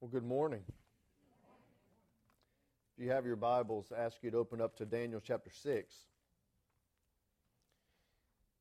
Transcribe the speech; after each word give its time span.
Well, 0.00 0.08
good 0.08 0.24
morning. 0.24 0.62
If 2.96 3.04
you 3.04 3.10
have 3.10 3.26
your 3.26 3.36
Bibles, 3.36 3.92
I 3.94 4.00
ask 4.00 4.16
you 4.22 4.30
to 4.30 4.38
open 4.38 4.58
up 4.58 4.74
to 4.76 4.86
Daniel 4.86 5.20
chapter 5.22 5.50
6. 5.50 5.94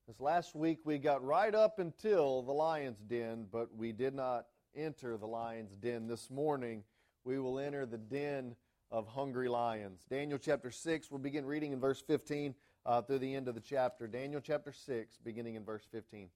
This 0.06 0.20
last 0.20 0.54
week 0.54 0.80
we 0.84 0.98
got 0.98 1.24
right 1.24 1.56
up 1.56 1.80
until 1.80 2.42
the 2.42 2.52
lion's 2.52 3.00
den, 3.00 3.46
but 3.50 3.74
we 3.74 3.94
did 3.94 4.14
not 4.14 4.48
enter 4.76 5.16
the 5.16 5.28
lion's 5.28 5.78
den. 5.78 6.08
This 6.08 6.30
morning 6.30 6.84
we 7.24 7.40
will 7.40 7.58
enter 7.58 7.86
the 7.86 7.98
den 7.98 8.58
of 8.92 9.08
hungry 9.08 9.48
lions. 9.48 10.02
Daniel 10.10 10.40
chapter 10.40 10.72
6, 10.72 11.10
we'll 11.10 11.20
begin 11.20 11.46
reading 11.46 11.72
in 11.72 11.80
verse 11.80 12.02
15 12.02 12.54
uh, 12.86 13.02
through 13.04 13.20
the 13.20 13.34
end 13.34 13.48
of 13.48 13.56
the 13.56 13.62
chapter. 13.62 14.10
Daniel 14.10 14.42
chapter 14.42 14.74
6, 14.74 15.18
beginning 15.24 15.56
in 15.56 15.64
verse 15.64 15.88
15. 15.90 16.28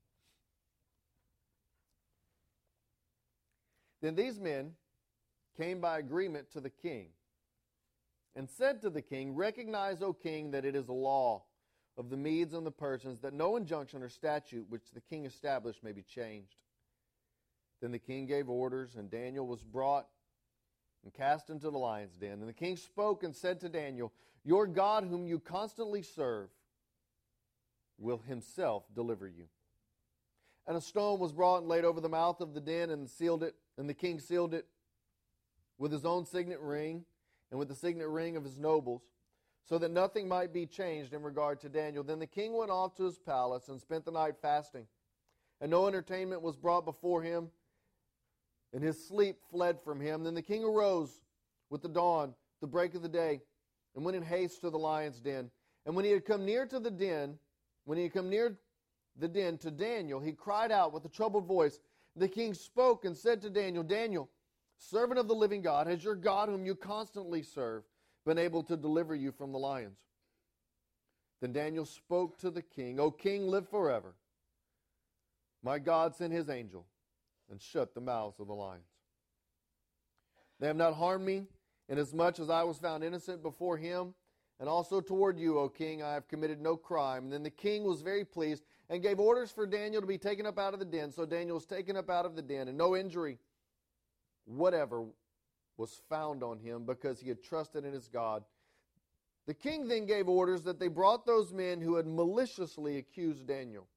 Then 4.01 4.15
these 4.15 4.39
men 4.39 4.75
came 5.57 5.79
by 5.79 5.99
agreement 5.99 6.51
to 6.51 6.59
the 6.59 6.69
king 6.69 7.07
and 8.35 8.49
said 8.49 8.81
to 8.81 8.89
the 8.89 9.01
king, 9.01 9.35
Recognize, 9.35 10.01
O 10.01 10.13
king, 10.13 10.51
that 10.51 10.65
it 10.65 10.75
is 10.75 10.87
a 10.87 10.93
law 10.93 11.43
of 11.97 12.09
the 12.09 12.17
Medes 12.17 12.53
and 12.53 12.65
the 12.65 12.71
Persians 12.71 13.19
that 13.21 13.33
no 13.33 13.55
injunction 13.55 14.01
or 14.01 14.09
statute 14.09 14.65
which 14.69 14.91
the 14.93 15.01
king 15.01 15.25
established 15.25 15.83
may 15.83 15.91
be 15.91 16.01
changed. 16.01 16.55
Then 17.81 17.91
the 17.91 17.99
king 17.99 18.25
gave 18.25 18.49
orders, 18.49 18.95
and 18.95 19.11
Daniel 19.11 19.45
was 19.45 19.63
brought 19.63 20.07
and 21.03 21.13
cast 21.13 21.49
into 21.49 21.69
the 21.69 21.77
lion's 21.77 22.15
den. 22.15 22.39
And 22.39 22.47
the 22.47 22.53
king 22.53 22.77
spoke 22.77 23.23
and 23.23 23.35
said 23.35 23.59
to 23.59 23.69
Daniel, 23.69 24.11
Your 24.43 24.65
God, 24.65 25.03
whom 25.03 25.27
you 25.27 25.39
constantly 25.39 26.01
serve, 26.01 26.49
will 27.99 28.21
himself 28.27 28.83
deliver 28.95 29.27
you. 29.27 29.45
And 30.65 30.77
a 30.77 30.81
stone 30.81 31.19
was 31.19 31.33
brought 31.33 31.59
and 31.59 31.67
laid 31.67 31.83
over 31.83 31.99
the 31.99 32.09
mouth 32.09 32.39
of 32.39 32.53
the 32.53 32.61
den 32.61 32.89
and 32.89 33.09
sealed 33.09 33.43
it, 33.43 33.53
and 33.77 33.89
the 33.89 33.93
king 33.93 34.19
sealed 34.19 34.53
it 34.53 34.65
with 35.77 35.91
his 35.91 36.05
own 36.05 36.25
signet 36.25 36.59
ring 36.59 37.05
and 37.51 37.59
with 37.59 37.67
the 37.67 37.75
signet 37.75 38.07
ring 38.07 38.35
of 38.35 38.43
his 38.43 38.57
nobles, 38.57 39.01
so 39.67 39.77
that 39.77 39.91
nothing 39.91 40.27
might 40.27 40.53
be 40.53 40.65
changed 40.65 41.13
in 41.13 41.21
regard 41.21 41.61
to 41.61 41.69
Daniel. 41.69 42.03
Then 42.03 42.19
the 42.19 42.27
king 42.27 42.57
went 42.57 42.71
off 42.71 42.95
to 42.95 43.03
his 43.03 43.17
palace 43.17 43.69
and 43.69 43.79
spent 43.79 44.05
the 44.05 44.11
night 44.11 44.35
fasting. 44.41 44.87
And 45.61 45.71
no 45.71 45.87
entertainment 45.87 46.41
was 46.41 46.57
brought 46.57 46.83
before 46.83 47.21
him, 47.21 47.49
and 48.73 48.83
his 48.83 49.07
sleep 49.07 49.37
fled 49.51 49.79
from 49.81 50.01
him. 50.01 50.23
Then 50.23 50.33
the 50.33 50.41
king 50.41 50.63
arose 50.63 51.21
with 51.69 51.81
the 51.81 51.89
dawn, 51.89 52.33
the 52.59 52.67
break 52.67 52.95
of 52.95 53.01
the 53.01 53.09
day, 53.09 53.41
and 53.95 54.03
went 54.03 54.17
in 54.17 54.23
haste 54.23 54.61
to 54.61 54.69
the 54.69 54.79
lion's 54.79 55.21
den. 55.21 55.49
And 55.85 55.95
when 55.95 56.05
he 56.05 56.11
had 56.11 56.25
come 56.25 56.43
near 56.43 56.65
to 56.65 56.79
the 56.79 56.91
den, 56.91 57.37
when 57.85 57.97
he 57.97 58.05
had 58.05 58.13
come 58.13 58.29
near 58.29 58.57
the 59.17 59.27
den 59.27 59.57
to 59.59 59.71
Daniel, 59.71 60.19
he 60.19 60.33
cried 60.33 60.71
out 60.71 60.91
with 60.91 61.05
a 61.05 61.09
troubled 61.09 61.45
voice. 61.45 61.79
The 62.15 62.27
king 62.27 62.53
spoke 62.53 63.05
and 63.05 63.15
said 63.15 63.41
to 63.41 63.49
Daniel, 63.49 63.83
Daniel, 63.83 64.29
servant 64.89 65.19
of 65.19 65.27
the 65.27 65.35
living 65.35 65.61
God, 65.61 65.87
has 65.87 66.03
your 66.03 66.15
God, 66.15 66.49
whom 66.49 66.65
you 66.65 66.75
constantly 66.75 67.43
serve, 67.43 67.83
been 68.25 68.37
able 68.37 68.63
to 68.63 68.77
deliver 68.77 69.15
you 69.15 69.31
from 69.31 69.51
the 69.51 69.59
lions? 69.59 69.97
Then 71.41 71.53
Daniel 71.53 71.85
spoke 71.85 72.37
to 72.39 72.49
the 72.49 72.61
king, 72.61 72.99
O 72.99 73.11
king, 73.11 73.47
live 73.47 73.67
forever. 73.67 74.15
My 75.61 75.79
God 75.79 76.15
sent 76.15 76.33
his 76.33 76.49
angel 76.49 76.85
and 77.49 77.61
shut 77.61 77.93
the 77.93 78.01
mouths 78.01 78.39
of 78.39 78.47
the 78.47 78.53
lions. 78.53 78.87
They 80.59 80.67
have 80.67 80.75
not 80.77 80.93
harmed 80.93 81.25
me, 81.25 81.47
inasmuch 81.89 82.39
as 82.39 82.49
I 82.49 82.63
was 82.63 82.77
found 82.77 83.03
innocent 83.03 83.43
before 83.43 83.77
him, 83.77 84.13
and 84.59 84.69
also 84.69 85.01
toward 85.01 85.37
you, 85.37 85.59
O 85.59 85.67
king, 85.67 86.01
I 86.01 86.13
have 86.13 86.27
committed 86.27 86.61
no 86.61 86.77
crime. 86.77 87.25
And 87.25 87.33
then 87.33 87.43
the 87.43 87.49
king 87.49 87.83
was 87.83 88.01
very 88.01 88.23
pleased 88.23 88.63
and 88.89 89.03
gave 89.03 89.19
orders 89.19 89.51
for 89.51 89.65
Daniel 89.65 89.99
to 89.99 90.07
be 90.07 90.17
taken 90.17 90.45
up 90.45 90.57
out 90.57 90.73
of 90.73 90.79
the 90.79 90.85
den. 90.85 91.11
So 91.11 91.25
Daniel 91.25 91.55
was 91.55 91.65
taken 91.65 91.97
up 91.97 92.09
out 92.09 92.25
of 92.25 92.35
the 92.35 92.41
den, 92.41 92.69
and 92.69 92.77
no 92.77 92.95
injury 92.95 93.39
whatever 94.45 95.05
was 95.77 96.01
found 96.09 96.43
on 96.43 96.59
him 96.59 96.85
because 96.85 97.19
he 97.19 97.29
had 97.29 97.43
trusted 97.43 97.85
in 97.85 97.93
his 97.93 98.07
God. 98.07 98.43
The 99.45 99.53
king 99.53 99.87
then 99.87 100.05
gave 100.05 100.29
orders 100.29 100.63
that 100.63 100.79
they 100.79 100.87
brought 100.87 101.25
those 101.25 101.51
men 101.51 101.81
who 101.81 101.95
had 101.95 102.07
maliciously 102.07 102.97
accused 102.97 103.47
Daniel 103.47 103.87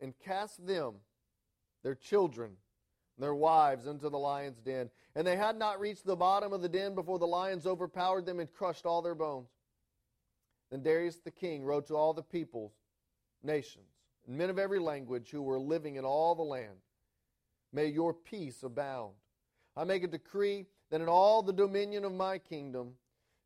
and 0.00 0.14
cast 0.24 0.64
them, 0.66 0.94
their 1.82 1.94
children, 1.94 2.52
their 3.18 3.34
wives, 3.34 3.86
into 3.86 4.08
the 4.08 4.18
lion's 4.18 4.60
den. 4.60 4.90
And 5.14 5.26
they 5.26 5.36
had 5.36 5.56
not 5.56 5.80
reached 5.80 6.06
the 6.06 6.16
bottom 6.16 6.52
of 6.52 6.62
the 6.62 6.68
den 6.68 6.94
before 6.94 7.18
the 7.18 7.26
lions 7.26 7.66
overpowered 7.66 8.24
them 8.24 8.40
and 8.40 8.52
crushed 8.52 8.86
all 8.86 9.02
their 9.02 9.16
bones. 9.16 9.48
Then 10.70 10.82
Darius 10.82 11.16
the 11.16 11.30
king 11.30 11.64
wrote 11.64 11.88
to 11.88 11.96
all 11.96 12.14
the 12.14 12.22
peoples, 12.22 12.72
nations, 13.42 13.90
and 14.26 14.36
men 14.36 14.50
of 14.50 14.58
every 14.58 14.78
language 14.78 15.30
who 15.30 15.42
were 15.42 15.58
living 15.58 15.96
in 15.96 16.04
all 16.04 16.34
the 16.34 16.42
land 16.42 16.78
May 17.72 17.86
your 17.86 18.14
peace 18.14 18.62
abound 18.62 19.14
I 19.78 19.84
make 19.84 20.02
a 20.02 20.08
decree 20.08 20.66
that 20.90 21.00
in 21.00 21.08
all 21.08 21.40
the 21.40 21.52
dominion 21.52 22.04
of 22.04 22.12
my 22.12 22.38
kingdom, 22.38 22.94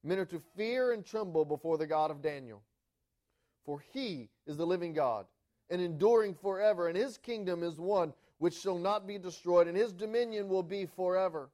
men 0.02 0.18
are 0.18 0.24
to 0.24 0.40
fear 0.56 0.92
and 0.92 1.04
tremble 1.04 1.44
before 1.44 1.76
the 1.76 1.86
God 1.86 2.10
of 2.10 2.22
Daniel. 2.22 2.62
For 3.66 3.84
he 3.92 4.30
is 4.46 4.56
the 4.56 4.66
living 4.66 4.94
God, 4.94 5.26
and 5.68 5.80
enduring 5.80 6.34
forever, 6.34 6.88
and 6.88 6.96
his 6.96 7.18
kingdom 7.18 7.62
is 7.62 7.78
one 7.78 8.14
which 8.38 8.58
shall 8.58 8.78
not 8.78 9.06
be 9.06 9.18
destroyed, 9.18 9.68
and 9.68 9.76
his 9.76 9.92
dominion 9.92 10.48
will 10.48 10.62
be 10.62 10.86
forever. 10.86 11.50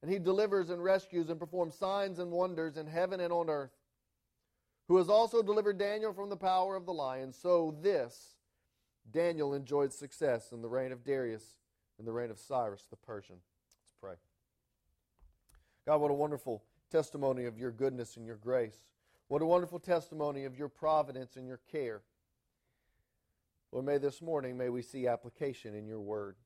And 0.00 0.10
he 0.10 0.20
delivers 0.20 0.70
and 0.70 0.82
rescues 0.82 1.28
and 1.28 1.38
performs 1.38 1.74
signs 1.74 2.20
and 2.20 2.30
wonders 2.30 2.76
in 2.76 2.86
heaven 2.86 3.18
and 3.18 3.32
on 3.32 3.50
earth. 3.50 3.72
Who 4.86 4.96
has 4.96 5.08
also 5.08 5.42
delivered 5.42 5.76
Daniel 5.76 6.12
from 6.12 6.30
the 6.30 6.36
power 6.36 6.76
of 6.76 6.86
the 6.86 6.92
lion. 6.92 7.32
So 7.32 7.76
this 7.82 8.36
Daniel 9.10 9.54
enjoyed 9.54 9.92
success 9.92 10.52
in 10.52 10.62
the 10.62 10.68
reign 10.68 10.92
of 10.92 11.04
Darius 11.04 11.56
and 11.98 12.06
the 12.06 12.12
reign 12.12 12.30
of 12.30 12.38
Cyrus 12.38 12.86
the 12.88 12.96
Persian 12.96 13.36
pray. 14.00 14.14
God, 15.86 16.00
what 16.00 16.10
a 16.10 16.14
wonderful 16.14 16.62
testimony 16.90 17.44
of 17.44 17.58
your 17.58 17.70
goodness 17.70 18.16
and 18.16 18.26
your 18.26 18.36
grace. 18.36 18.80
What 19.28 19.42
a 19.42 19.46
wonderful 19.46 19.78
testimony 19.78 20.44
of 20.44 20.58
your 20.58 20.68
providence 20.68 21.36
and 21.36 21.46
your 21.46 21.60
care. 21.70 22.02
Lord, 23.72 23.86
may 23.86 23.98
this 23.98 24.20
morning, 24.20 24.56
may 24.56 24.68
we 24.68 24.82
see 24.82 25.06
application 25.06 25.74
in 25.74 25.86
your 25.86 26.00
word. 26.00 26.36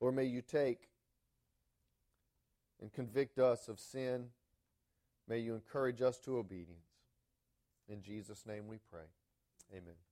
Lord, 0.00 0.14
may 0.14 0.24
you 0.24 0.42
take 0.42 0.88
and 2.80 2.92
convict 2.92 3.38
us 3.38 3.68
of 3.68 3.80
sin. 3.80 4.26
May 5.26 5.38
you 5.38 5.54
encourage 5.54 6.02
us 6.02 6.18
to 6.20 6.38
obedience. 6.38 6.86
In 7.88 8.02
Jesus' 8.02 8.44
name 8.46 8.68
we 8.68 8.78
pray. 8.90 9.06
Amen. 9.72 10.07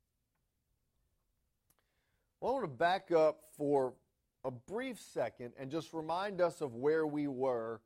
Well, 2.47 2.55
I 2.55 2.61
want 2.61 2.73
to 2.73 2.79
back 2.79 3.11
up 3.11 3.41
for 3.57 3.95
a 4.45 4.53
brief 4.53 5.01
second 5.01 5.55
and 5.59 5.69
just 5.69 5.93
remind 5.93 6.41
us 6.41 6.61
of 6.61 6.77
where 6.77 7.05
we 7.05 7.27
were 7.27 7.81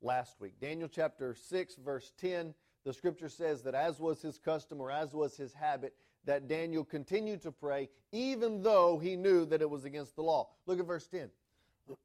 last 0.00 0.40
week. 0.40 0.52
Daniel 0.60 0.86
chapter 0.86 1.34
6, 1.34 1.74
verse 1.84 2.12
10, 2.18 2.54
the 2.84 2.92
scripture 2.92 3.28
says 3.28 3.62
that 3.62 3.74
as 3.74 3.98
was 3.98 4.22
his 4.22 4.38
custom 4.38 4.80
or 4.80 4.88
as 4.88 5.14
was 5.14 5.36
his 5.36 5.52
habit, 5.52 5.94
that 6.26 6.46
Daniel 6.46 6.84
continued 6.84 7.42
to 7.42 7.50
pray 7.50 7.88
even 8.12 8.62
though 8.62 9.00
he 9.00 9.16
knew 9.16 9.44
that 9.46 9.60
it 9.60 9.68
was 9.68 9.84
against 9.84 10.14
the 10.14 10.22
law. 10.22 10.48
Look 10.66 10.78
at 10.78 10.86
verse 10.86 11.08
10. 11.08 11.30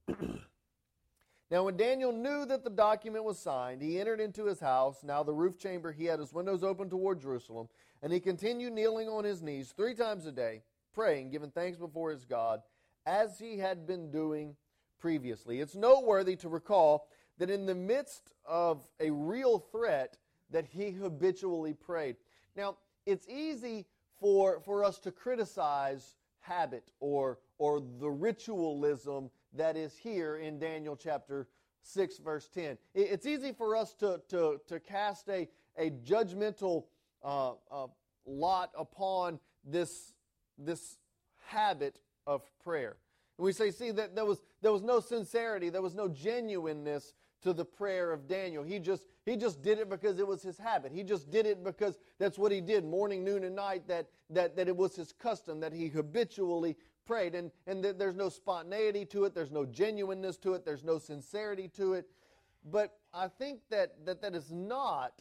now, 1.51 1.65
when 1.65 1.77
Daniel 1.77 2.11
knew 2.11 2.43
that 2.47 2.63
the 2.63 2.71
document 2.71 3.23
was 3.23 3.37
signed, 3.37 3.83
he 3.83 3.99
entered 3.99 4.19
into 4.19 4.45
his 4.45 4.59
house. 4.59 5.03
Now, 5.03 5.21
the 5.21 5.35
roof 5.35 5.59
chamber, 5.59 5.91
he 5.91 6.05
had 6.05 6.17
his 6.17 6.33
windows 6.33 6.63
open 6.63 6.89
toward 6.89 7.21
Jerusalem, 7.21 7.69
and 8.01 8.11
he 8.11 8.19
continued 8.19 8.73
kneeling 8.73 9.07
on 9.07 9.25
his 9.25 9.43
knees 9.43 9.75
three 9.77 9.93
times 9.93 10.25
a 10.25 10.31
day 10.31 10.63
praying, 10.93 11.31
giving 11.31 11.51
thanks 11.51 11.77
before 11.77 12.11
his 12.11 12.25
God, 12.25 12.61
as 13.05 13.39
he 13.39 13.57
had 13.57 13.87
been 13.87 14.11
doing 14.11 14.55
previously. 14.99 15.59
It's 15.59 15.75
noteworthy 15.75 16.35
to 16.37 16.49
recall 16.49 17.07
that 17.37 17.49
in 17.49 17.65
the 17.65 17.75
midst 17.75 18.33
of 18.45 18.81
a 18.99 19.09
real 19.09 19.59
threat, 19.59 20.17
that 20.51 20.65
he 20.65 20.91
habitually 20.91 21.73
prayed. 21.73 22.17
Now, 22.55 22.77
it's 23.05 23.27
easy 23.27 23.85
for, 24.19 24.59
for 24.61 24.83
us 24.83 24.99
to 24.99 25.11
criticize 25.11 26.15
habit 26.39 26.91
or, 26.99 27.39
or 27.57 27.81
the 27.99 28.09
ritualism 28.09 29.29
that 29.53 29.77
is 29.77 29.95
here 29.95 30.37
in 30.37 30.59
Daniel 30.59 30.95
chapter 30.95 31.47
6, 31.83 32.17
verse 32.19 32.49
10. 32.49 32.77
It's 32.93 33.25
easy 33.25 33.51
for 33.51 33.75
us 33.75 33.93
to, 33.95 34.21
to, 34.29 34.59
to 34.67 34.79
cast 34.79 35.29
a, 35.29 35.47
a 35.77 35.91
judgmental 35.91 36.85
uh, 37.23 37.53
uh, 37.71 37.87
lot 38.25 38.71
upon 38.77 39.39
this 39.65 40.13
this 40.59 40.97
habit 41.47 41.99
of 42.27 42.43
prayer. 42.63 42.97
And 43.37 43.45
we 43.45 43.53
say, 43.53 43.71
see, 43.71 43.91
that 43.91 44.15
there 44.15 44.25
was, 44.25 44.41
there 44.61 44.71
was 44.71 44.83
no 44.83 44.99
sincerity, 44.99 45.69
there 45.69 45.81
was 45.81 45.95
no 45.95 46.07
genuineness 46.07 47.13
to 47.41 47.53
the 47.53 47.63
prayer 47.63 48.11
of 48.11 48.27
Daniel. 48.27 48.63
He 48.63 48.79
just, 48.79 49.05
he 49.25 49.37
just 49.37 49.61
did 49.61 49.79
it 49.79 49.89
because 49.89 50.19
it 50.19 50.27
was 50.27 50.41
his 50.41 50.57
habit. 50.57 50.91
He 50.91 51.03
just 51.03 51.31
did 51.31 51.45
it 51.45 51.63
because 51.63 51.97
that's 52.19 52.37
what 52.37 52.51
he 52.51 52.59
did 52.59 52.83
morning, 52.83 53.23
noon, 53.23 53.45
and 53.45 53.55
night, 53.55 53.87
that, 53.87 54.07
that, 54.29 54.57
that 54.57 54.67
it 54.67 54.75
was 54.75 54.95
his 54.95 55.13
custom, 55.13 55.61
that 55.61 55.71
he 55.71 55.87
habitually 55.87 56.75
prayed. 57.05 57.35
And, 57.35 57.49
and 57.65 57.83
there's 57.83 58.15
no 58.15 58.27
spontaneity 58.27 59.05
to 59.05 59.23
it, 59.23 59.33
there's 59.33 59.51
no 59.51 59.65
genuineness 59.65 60.37
to 60.39 60.53
it, 60.53 60.65
there's 60.65 60.83
no 60.83 60.99
sincerity 60.99 61.69
to 61.77 61.93
it. 61.93 62.07
But 62.69 62.97
I 63.13 63.29
think 63.29 63.61
that 63.69 64.05
that, 64.05 64.21
that 64.21 64.35
is 64.35 64.51
not 64.51 65.13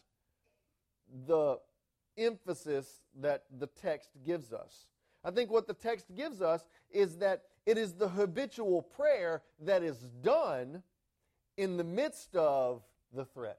the 1.27 1.59
emphasis 2.17 3.01
that 3.21 3.45
the 3.59 3.69
text 3.69 4.11
gives 4.27 4.53
us. 4.53 4.87
I 5.25 5.31
think 5.31 5.51
what 5.51 5.67
the 5.67 5.75
text 5.75 6.15
gives 6.15 6.41
us 6.41 6.67
is 6.91 7.17
that 7.19 7.43
it 7.67 7.77
is 7.77 7.93
the 7.93 8.09
habitual 8.09 8.83
prayer 8.83 9.43
that 9.61 9.83
is 9.83 9.99
done 10.23 10.83
in 11.57 11.77
the 11.77 11.85
midst 11.85 12.35
of 12.37 12.83
the 13.13 13.25
threat. 13.25 13.59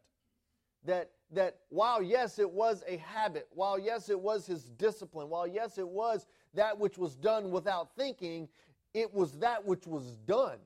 That, 0.85 1.11
that 1.31 1.57
while, 1.69 2.01
yes, 2.01 2.39
it 2.39 2.49
was 2.49 2.83
a 2.87 2.97
habit, 2.97 3.47
while, 3.51 3.77
yes, 3.77 4.09
it 4.09 4.19
was 4.19 4.47
his 4.47 4.63
discipline, 4.63 5.29
while, 5.29 5.45
yes, 5.45 5.77
it 5.77 5.87
was 5.87 6.25
that 6.53 6.79
which 6.79 6.97
was 6.97 7.15
done 7.15 7.51
without 7.51 7.95
thinking, 7.95 8.47
it 8.93 9.13
was 9.13 9.33
that 9.39 9.65
which 9.65 9.85
was 9.85 10.15
done. 10.25 10.57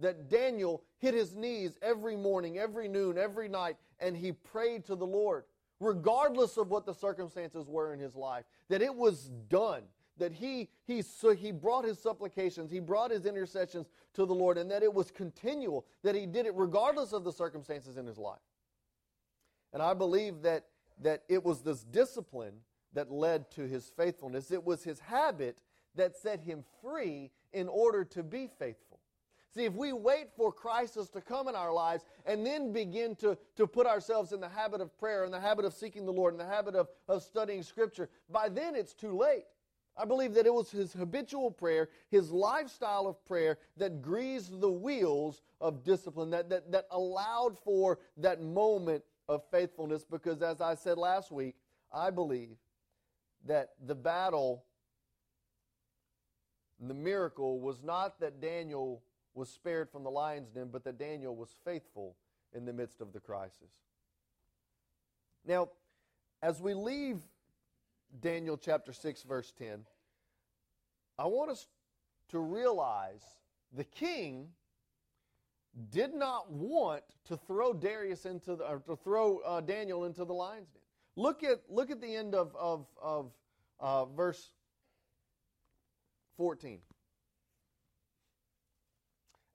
That 0.00 0.28
Daniel 0.28 0.82
hit 0.98 1.14
his 1.14 1.34
knees 1.34 1.78
every 1.80 2.16
morning, 2.16 2.58
every 2.58 2.88
noon, 2.88 3.18
every 3.18 3.48
night, 3.48 3.76
and 4.00 4.16
he 4.16 4.32
prayed 4.32 4.84
to 4.86 4.94
the 4.94 5.06
Lord, 5.06 5.44
regardless 5.80 6.56
of 6.56 6.70
what 6.70 6.86
the 6.86 6.94
circumstances 6.94 7.68
were 7.68 7.94
in 7.94 8.00
his 8.00 8.14
life. 8.14 8.44
That 8.68 8.82
it 8.82 8.94
was 8.94 9.30
done 9.48 9.82
that 10.18 10.32
he, 10.32 10.68
he, 10.84 11.02
so 11.02 11.34
he 11.34 11.52
brought 11.52 11.84
his 11.84 11.98
supplications, 11.98 12.70
he 12.70 12.80
brought 12.80 13.10
his 13.10 13.26
intercessions 13.26 13.88
to 14.14 14.26
the 14.26 14.34
Lord, 14.34 14.58
and 14.58 14.70
that 14.70 14.82
it 14.82 14.92
was 14.92 15.10
continual, 15.10 15.86
that 16.02 16.14
he 16.14 16.26
did 16.26 16.46
it 16.46 16.54
regardless 16.54 17.12
of 17.12 17.24
the 17.24 17.32
circumstances 17.32 17.96
in 17.96 18.06
his 18.06 18.18
life. 18.18 18.38
And 19.72 19.82
I 19.82 19.94
believe 19.94 20.42
that, 20.42 20.66
that 21.02 21.22
it 21.28 21.44
was 21.44 21.62
this 21.62 21.84
discipline 21.84 22.54
that 22.94 23.10
led 23.10 23.50
to 23.52 23.62
his 23.62 23.90
faithfulness. 23.96 24.50
It 24.50 24.64
was 24.64 24.82
his 24.82 24.98
habit 25.00 25.60
that 25.94 26.16
set 26.16 26.40
him 26.40 26.64
free 26.82 27.30
in 27.52 27.68
order 27.68 28.04
to 28.04 28.22
be 28.22 28.48
faithful. 28.58 29.00
See, 29.54 29.64
if 29.64 29.74
we 29.74 29.92
wait 29.92 30.28
for 30.36 30.52
crisis 30.52 31.08
to 31.10 31.20
come 31.20 31.48
in 31.48 31.54
our 31.54 31.72
lives 31.72 32.04
and 32.26 32.44
then 32.44 32.72
begin 32.72 33.16
to, 33.16 33.36
to 33.56 33.66
put 33.66 33.86
ourselves 33.86 34.32
in 34.32 34.40
the 34.40 34.48
habit 34.48 34.80
of 34.80 34.96
prayer, 34.98 35.24
in 35.24 35.30
the 35.30 35.40
habit 35.40 35.64
of 35.64 35.72
seeking 35.72 36.04
the 36.04 36.12
Lord, 36.12 36.34
in 36.34 36.38
the 36.38 36.46
habit 36.46 36.74
of, 36.74 36.88
of 37.08 37.22
studying 37.22 37.62
Scripture, 37.62 38.10
by 38.30 38.48
then 38.48 38.74
it's 38.74 38.94
too 38.94 39.16
late. 39.16 39.44
I 39.98 40.04
believe 40.04 40.34
that 40.34 40.46
it 40.46 40.54
was 40.54 40.70
his 40.70 40.92
habitual 40.92 41.50
prayer, 41.50 41.88
his 42.08 42.30
lifestyle 42.30 43.08
of 43.08 43.24
prayer, 43.26 43.58
that 43.76 44.00
greased 44.00 44.60
the 44.60 44.70
wheels 44.70 45.42
of 45.60 45.82
discipline, 45.82 46.30
that, 46.30 46.48
that, 46.50 46.70
that 46.70 46.86
allowed 46.92 47.58
for 47.58 47.98
that 48.18 48.40
moment 48.40 49.02
of 49.28 49.42
faithfulness. 49.50 50.04
Because 50.04 50.40
as 50.40 50.60
I 50.60 50.76
said 50.76 50.98
last 50.98 51.32
week, 51.32 51.56
I 51.92 52.10
believe 52.10 52.56
that 53.46 53.70
the 53.84 53.94
battle, 53.94 54.64
the 56.80 56.94
miracle, 56.94 57.60
was 57.60 57.82
not 57.82 58.20
that 58.20 58.40
Daniel 58.40 59.02
was 59.34 59.48
spared 59.48 59.90
from 59.90 60.04
the 60.04 60.10
lion's 60.10 60.50
den, 60.50 60.68
but 60.70 60.84
that 60.84 60.98
Daniel 60.98 61.34
was 61.34 61.50
faithful 61.64 62.16
in 62.54 62.64
the 62.64 62.72
midst 62.72 63.00
of 63.00 63.12
the 63.12 63.20
crisis. 63.20 63.72
Now, 65.44 65.70
as 66.42 66.60
we 66.60 66.74
leave 66.74 67.18
Daniel 68.20 68.56
chapter 68.56 68.92
6, 68.92 69.22
verse 69.22 69.52
10, 69.58 69.84
I 71.18 71.26
want 71.26 71.50
us 71.50 71.66
to 72.30 72.38
realize 72.38 73.24
the 73.72 73.84
king 73.84 74.48
did 75.90 76.14
not 76.14 76.50
want 76.50 77.02
to 77.26 77.36
throw 77.36 77.72
Darius 77.72 78.26
into 78.26 78.56
the, 78.56 78.64
or 78.64 78.78
to 78.86 78.96
throw 78.96 79.38
uh, 79.38 79.60
Daniel 79.60 80.04
into 80.04 80.24
the 80.24 80.32
lion's 80.32 80.68
den. 80.68 80.82
Look 81.16 81.42
at 81.42 81.62
look 81.68 81.90
at 81.90 82.00
the 82.00 82.14
end 82.14 82.34
of 82.34 82.54
of, 82.56 82.86
of 83.00 83.32
uh, 83.80 84.06
verse 84.06 84.52
14. 86.36 86.80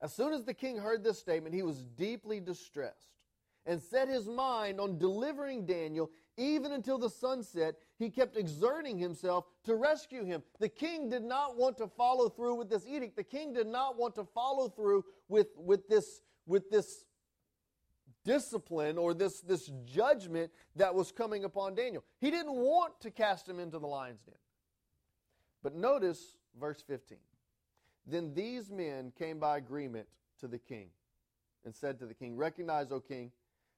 As 0.00 0.12
soon 0.12 0.34
as 0.34 0.44
the 0.44 0.54
king 0.54 0.76
heard 0.76 1.02
this 1.02 1.18
statement, 1.18 1.54
he 1.54 1.62
was 1.62 1.82
deeply 1.82 2.40
distressed 2.40 3.14
and 3.66 3.80
set 3.80 4.08
his 4.08 4.28
mind 4.28 4.78
on 4.78 4.98
delivering 4.98 5.64
Daniel 5.64 6.10
even 6.36 6.72
until 6.72 6.98
the 6.98 7.08
sunset, 7.08 7.76
he 7.98 8.10
kept 8.10 8.36
exerting 8.36 8.98
himself 8.98 9.46
to 9.64 9.76
rescue 9.76 10.24
him. 10.24 10.42
The 10.58 10.68
king 10.68 11.08
did 11.08 11.22
not 11.22 11.56
want 11.56 11.78
to 11.78 11.86
follow 11.86 12.28
through 12.28 12.56
with 12.56 12.68
this 12.68 12.86
edict. 12.86 13.16
The 13.16 13.24
king 13.24 13.52
did 13.52 13.66
not 13.66 13.96
want 13.96 14.14
to 14.16 14.24
follow 14.24 14.68
through 14.68 15.04
with, 15.28 15.48
with, 15.56 15.88
this, 15.88 16.20
with 16.46 16.70
this 16.70 17.04
discipline 18.24 18.98
or 18.98 19.14
this, 19.14 19.40
this 19.40 19.70
judgment 19.84 20.50
that 20.74 20.94
was 20.94 21.12
coming 21.12 21.44
upon 21.44 21.74
Daniel. 21.74 22.02
He 22.20 22.30
didn't 22.30 22.54
want 22.54 23.00
to 23.00 23.10
cast 23.10 23.48
him 23.48 23.60
into 23.60 23.78
the 23.78 23.86
lion's 23.86 24.22
den. 24.22 24.34
But 25.62 25.74
notice 25.74 26.36
verse 26.58 26.82
15. 26.86 27.18
Then 28.06 28.34
these 28.34 28.70
men 28.70 29.12
came 29.18 29.38
by 29.38 29.56
agreement 29.56 30.08
to 30.40 30.48
the 30.48 30.58
king 30.58 30.88
and 31.64 31.74
said 31.74 31.98
to 32.00 32.06
the 32.06 32.14
king, 32.14 32.36
Recognize, 32.36 32.92
O 32.92 33.00
king, 33.00 33.30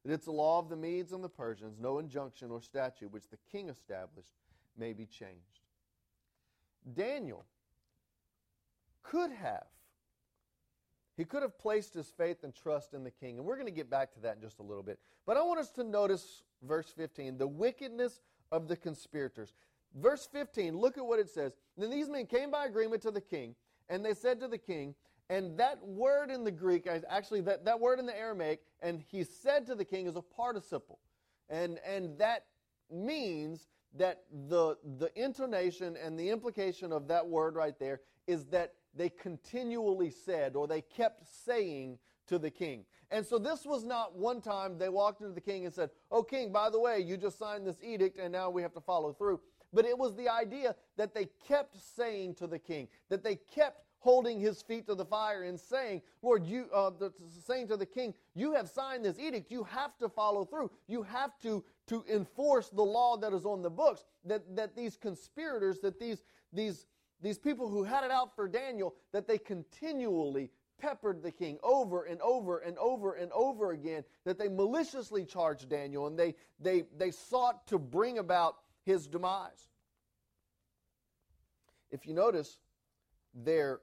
that 0.06 0.12
it's 0.12 0.26
the 0.26 0.32
law 0.32 0.61
of 0.61 0.69
the 0.69 0.76
Medes 0.76 1.12
and 1.12 1.23
the 1.23 1.29
Persians, 1.29 1.79
no 1.81 1.99
injunction 1.99 2.53
or 2.53 2.61
statute 2.61 3.11
which 3.11 3.29
the 3.29 3.38
king 3.50 3.69
established 3.69 4.31
may 4.79 4.93
be 4.93 5.05
changed. 5.05 5.64
Daniel 6.94 7.44
could 9.03 9.32
have. 9.32 9.67
He 11.17 11.25
could 11.25 11.43
have 11.43 11.58
placed 11.58 11.93
his 11.93 12.06
faith 12.17 12.44
and 12.44 12.55
trust 12.55 12.94
in 12.94 13.03
the 13.03 13.11
king. 13.11 13.38
And 13.38 13.44
we're 13.44 13.56
going 13.56 13.67
to 13.67 13.73
get 13.73 13.91
back 13.91 14.12
to 14.14 14.20
that 14.20 14.37
in 14.37 14.43
just 14.43 14.61
a 14.61 14.62
little 14.62 14.82
bit. 14.82 15.00
But 15.26 15.37
I 15.37 15.43
want 15.43 15.58
us 15.58 15.70
to 15.70 15.82
notice 15.82 16.44
verse 16.62 16.93
15 16.97 17.38
the 17.38 17.49
wickedness 17.49 18.20
of 18.53 18.69
the 18.69 18.76
conspirators. 18.76 19.55
Verse 19.97 20.29
15, 20.31 20.76
look 20.76 20.99
at 20.99 21.06
what 21.06 21.19
it 21.19 21.31
says. 21.31 21.53
Then 21.76 21.91
these 21.91 22.08
men 22.08 22.26
came 22.26 22.53
by 22.53 22.67
agreement 22.67 23.03
to 23.03 23.11
the 23.11 23.20
king, 23.20 23.56
and 23.88 24.05
they 24.05 24.14
said 24.14 24.38
to 24.41 24.47
the 24.47 24.58
king, 24.58 24.94
and 25.28 25.58
that 25.58 25.84
word 25.84 26.31
in 26.31 26.44
the 26.44 26.50
Greek, 26.50 26.88
actually, 27.08 27.40
that, 27.43 27.64
that 27.64 27.81
word 27.81 27.99
in 27.99 28.06
the 28.06 28.17
Aramaic, 28.17 28.61
and 28.81 29.02
he 29.08 29.25
said 29.25 29.67
to 29.67 29.75
the 29.75 29.84
king, 29.84 30.06
is 30.06 30.17
a 30.17 30.23
participle. 30.23 31.00
And, 31.49 31.78
and 31.87 32.19
that 32.19 32.44
means 32.90 33.67
that 33.96 34.23
the, 34.49 34.76
the 34.99 35.11
intonation 35.17 35.96
and 35.96 36.19
the 36.19 36.31
implication 36.31 36.93
of 36.93 37.08
that 37.08 37.26
word 37.26 37.56
right 37.56 37.78
there 37.78 38.00
is 38.26 38.46
that 38.46 38.75
they 38.94 39.08
continually 39.08 40.11
said 40.11 40.55
or 40.56 40.67
they 40.67 40.81
kept 40.81 41.26
saying 41.44 41.99
to 42.29 42.38
the 42.38 42.50
king. 42.50 42.84
And 43.11 43.25
so 43.25 43.38
this 43.38 43.64
was 43.64 43.84
not 43.84 44.17
one 44.17 44.40
time 44.40 44.79
they 44.79 44.88
walked 44.88 45.20
into 45.20 45.32
the 45.32 45.40
king 45.40 45.64
and 45.64 45.72
said, 45.72 45.90
Oh, 46.11 46.22
king, 46.22 46.52
by 46.52 46.70
the 46.70 46.81
way, 46.81 46.99
you 47.00 47.17
just 47.17 47.38
signed 47.38 47.67
this 47.67 47.76
edict 47.82 48.19
and 48.19 48.32
now 48.32 48.50
we 48.50 48.62
have 48.62 48.75
to 48.75 48.81
follow 48.81 49.12
through. 49.12 49.40
But 49.72 49.84
it 49.84 49.96
was 49.96 50.17
the 50.17 50.29
idea 50.29 50.75
that 50.96 51.14
they 51.14 51.29
kept 51.46 51.76
saying 51.96 52.34
to 52.37 52.46
the 52.46 52.58
king, 52.58 52.88
that 53.08 53.22
they 53.22 53.37
kept 53.37 53.85
holding 54.06 54.38
his 54.38 54.62
feet 54.62 54.87
to 54.87 54.94
the 54.94 55.05
fire 55.05 55.43
and 55.43 55.58
saying, 55.58 56.00
Lord, 56.23 56.47
you, 56.47 56.67
uh, 56.73 56.93
saying 57.44 57.67
to 57.67 57.76
the 57.76 57.85
king, 57.85 58.14
you 58.37 58.53
have 58.53 58.69
signed 58.69 59.05
this 59.05 59.19
edict. 59.19 59.50
You 59.50 59.64
have 59.64 59.99
to 59.99 60.08
follow 60.08 60.44
through. 60.44 60.70
You 60.87 61.03
have 61.03 61.37
to, 61.43 61.64
to 61.88 62.05
enforce 62.08 62.69
the 62.69 62.84
law 62.84 63.17
that 63.17 63.32
is 63.32 63.44
on 63.44 63.63
the 63.63 63.69
books. 63.69 64.05
That, 64.25 64.55
that 64.55 64.77
these 64.77 64.96
conspirators, 64.96 65.81
that 65.81 65.98
these, 65.98 66.22
these, 66.53 66.86
these 67.20 67.36
people 67.36 67.69
who 67.69 67.82
had 67.82 68.05
it 68.05 68.13
out 68.13 68.36
for 68.36 68.46
Daniel, 68.46 68.94
that 69.13 69.27
they 69.27 69.39
continually 69.39 70.51
peppered 70.79 71.20
the 71.20 71.32
king 71.32 71.58
over 71.65 72.05
and 72.05 72.20
over 72.20 72.58
and 72.60 72.79
over 72.79 73.15
and 73.15 73.32
over 73.32 73.72
again, 73.72 74.05
that 74.25 74.39
they 74.39 74.48
maliciously 74.48 75.25
charged 75.25 75.69
Daniel 75.69 76.06
and 76.06 76.17
they, 76.17 76.36
they, 76.60 76.84
they 76.96 77.10
sought 77.10 77.67
to 77.67 77.77
bring 77.77 78.19
about 78.19 78.58
his 78.84 79.08
demise. 79.08 79.69
If 81.91 82.06
you 82.06 82.15
notice, 82.15 82.60
their 83.44 83.81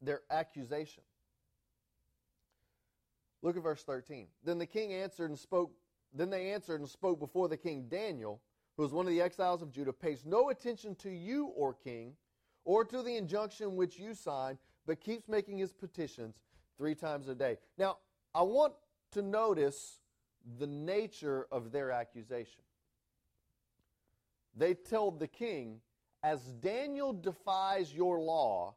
their 0.00 0.22
accusation. 0.30 1.02
Look 3.42 3.56
at 3.56 3.62
verse 3.62 3.82
13. 3.82 4.26
Then 4.44 4.58
the 4.58 4.66
king 4.66 4.92
answered 4.92 5.30
and 5.30 5.38
spoke, 5.38 5.72
then 6.12 6.30
they 6.30 6.52
answered 6.52 6.80
and 6.80 6.88
spoke 6.88 7.18
before 7.18 7.48
the 7.48 7.56
king 7.56 7.86
Daniel, 7.88 8.40
who 8.76 8.82
was 8.82 8.92
one 8.92 9.06
of 9.06 9.12
the 9.12 9.20
exiles 9.20 9.62
of 9.62 9.72
Judah, 9.72 9.92
pays 9.92 10.24
no 10.24 10.50
attention 10.50 10.94
to 10.96 11.10
you, 11.10 11.46
or 11.56 11.74
king, 11.74 12.14
or 12.64 12.84
to 12.84 13.02
the 13.02 13.16
injunction 13.16 13.76
which 13.76 13.98
you 13.98 14.14
signed, 14.14 14.58
but 14.86 15.00
keeps 15.00 15.28
making 15.28 15.58
his 15.58 15.72
petitions 15.72 16.36
three 16.76 16.94
times 16.94 17.28
a 17.28 17.34
day. 17.34 17.56
Now, 17.78 17.98
I 18.34 18.42
want 18.42 18.74
to 19.12 19.22
notice 19.22 20.00
the 20.58 20.66
nature 20.66 21.46
of 21.50 21.72
their 21.72 21.90
accusation. 21.90 22.62
They 24.56 24.74
told 24.74 25.20
the 25.20 25.28
king, 25.28 25.80
as 26.22 26.40
Daniel 26.40 27.12
defies 27.12 27.94
your 27.94 28.20
law, 28.20 28.74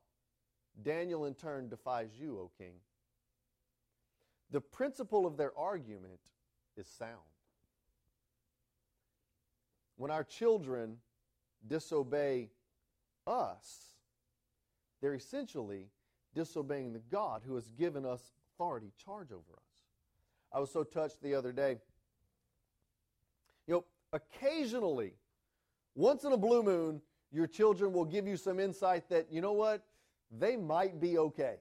Daniel, 0.82 1.26
in 1.26 1.34
turn, 1.36 1.70
defies 1.70 2.10
you, 2.20 2.38
O 2.40 2.52
king. 2.58 2.74
The 4.52 4.62
principle 4.62 5.26
of 5.26 5.38
their 5.38 5.58
argument 5.58 6.20
is 6.76 6.88
sound. 6.88 7.20
When 9.98 10.12
our 10.12 10.24
children 10.24 10.98
disobey 11.68 12.50
us, 13.28 13.96
they're 15.02 15.14
essentially 15.14 15.90
disobeying 16.34 16.94
the 16.94 17.02
God 17.12 17.42
who 17.46 17.56
has 17.56 17.70
given 17.70 18.06
us 18.06 18.32
authority, 18.54 18.92
charge 19.04 19.32
over 19.32 19.54
us. 19.56 19.64
I 20.52 20.60
was 20.60 20.72
so 20.72 20.84
touched 20.84 21.22
the 21.22 21.36
other 21.36 21.52
day. 21.52 21.78
You 23.68 23.76
know, 23.76 23.86
occasionally, 24.12 25.14
once 25.96 26.24
in 26.24 26.32
a 26.32 26.38
blue 26.38 26.64
moon, 26.64 27.02
your 27.32 27.48
children 27.48 27.94
will 27.94 28.06
give 28.06 28.28
you 28.28 28.38
some 28.38 28.60
insight 28.60 29.10
that, 29.10 29.32
you 29.32 29.42
know 29.42 29.54
what, 29.54 29.84
they 30.40 30.56
might 30.56 31.00
be 31.00 31.18
okay. 31.18 31.56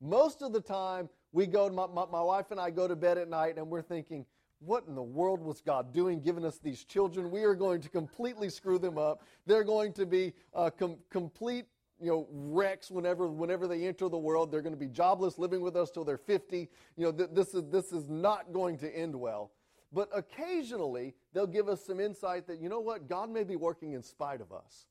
Most 0.00 0.42
of 0.42 0.52
the 0.52 0.60
time, 0.60 1.08
we 1.32 1.46
go, 1.46 1.68
my, 1.68 1.86
my, 1.86 2.06
my, 2.10 2.22
wife 2.22 2.50
and 2.50 2.60
I 2.60 2.70
go 2.70 2.86
to 2.86 2.96
bed 2.96 3.18
at 3.18 3.28
night 3.28 3.56
and 3.58 3.68
we're 3.68 3.82
thinking, 3.82 4.24
what 4.60 4.84
in 4.86 4.94
the 4.94 5.02
world 5.02 5.42
was 5.42 5.60
God 5.60 5.92
doing 5.92 6.20
giving 6.20 6.44
us 6.44 6.58
these 6.58 6.84
children? 6.84 7.30
We 7.30 7.44
are 7.44 7.54
going 7.54 7.80
to 7.82 7.88
completely 7.88 8.48
screw 8.48 8.78
them 8.78 8.98
up. 8.98 9.22
They're 9.46 9.64
going 9.64 9.92
to 9.94 10.06
be 10.06 10.32
uh, 10.54 10.70
com- 10.70 10.98
complete 11.10 11.66
you 12.00 12.10
know, 12.10 12.28
wrecks 12.30 12.90
whenever, 12.90 13.26
whenever 13.26 13.66
they 13.66 13.86
enter 13.86 14.08
the 14.08 14.18
world. 14.18 14.50
They're 14.50 14.62
going 14.62 14.74
to 14.74 14.78
be 14.78 14.88
jobless, 14.88 15.38
living 15.38 15.60
with 15.60 15.76
us 15.76 15.90
till 15.90 16.04
they're 16.04 16.18
50. 16.18 16.68
You 16.96 17.04
know, 17.04 17.12
th- 17.12 17.30
this, 17.32 17.54
is, 17.54 17.64
this 17.70 17.92
is 17.92 18.06
not 18.08 18.52
going 18.52 18.78
to 18.78 18.94
end 18.94 19.14
well. 19.14 19.52
But 19.92 20.08
occasionally, 20.14 21.14
they'll 21.32 21.46
give 21.46 21.68
us 21.68 21.84
some 21.84 22.00
insight 22.00 22.46
that, 22.48 22.60
you 22.60 22.68
know 22.68 22.80
what, 22.80 23.08
God 23.08 23.30
may 23.30 23.44
be 23.44 23.56
working 23.56 23.92
in 23.92 24.02
spite 24.02 24.40
of 24.40 24.52
us. 24.52 24.86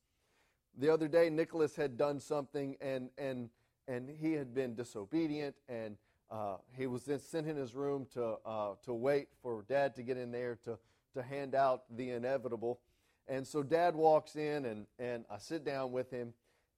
The 0.78 0.92
other 0.92 1.08
day, 1.08 1.30
Nicholas 1.30 1.76
had 1.76 1.98
done 1.98 2.20
something, 2.20 2.76
and, 2.82 3.10
and, 3.18 3.50
and 3.88 4.10
he 4.10 4.34
had 4.34 4.54
been 4.54 4.76
disobedient, 4.76 5.56
and 5.70 5.98
uh, 6.30 6.58
he 6.78 6.88
was 6.88 7.06
then 7.06 7.20
sent 7.20 7.48
in 7.48 7.56
his 7.56 7.76
room 7.76 8.08
to, 8.14 8.38
uh, 8.46 8.74
to 8.84 8.94
wait 8.94 9.28
for 9.42 9.64
dad 9.70 9.96
to 9.96 10.04
get 10.04 10.18
in 10.18 10.32
there 10.32 10.58
to, 10.66 10.78
to 11.14 11.22
hand 11.24 11.56
out 11.56 11.84
the 11.96 12.10
inevitable. 12.10 12.80
And 13.28 13.46
so 13.46 13.64
dad 13.64 13.96
walks 13.96 14.36
in, 14.36 14.66
and, 14.66 14.86
and 15.00 15.26
I 15.30 15.38
sit 15.38 15.64
down 15.64 15.92
with 15.92 16.12
him, 16.12 16.34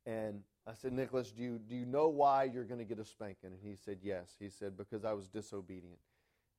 and 0.05 0.41
I 0.67 0.73
said, 0.73 0.91
Nicholas, 0.91 1.31
do 1.31 1.41
you, 1.41 1.59
do 1.59 1.75
you 1.75 1.85
know 1.85 2.09
why 2.09 2.43
you're 2.43 2.65
going 2.65 2.79
to 2.79 2.85
get 2.85 2.99
a 2.99 3.05
spanking? 3.05 3.51
And 3.51 3.59
he 3.61 3.75
said, 3.75 3.99
Yes. 4.03 4.35
He 4.37 4.49
said, 4.49 4.75
Because 4.77 5.05
I 5.05 5.13
was 5.13 5.27
disobedient. 5.29 5.99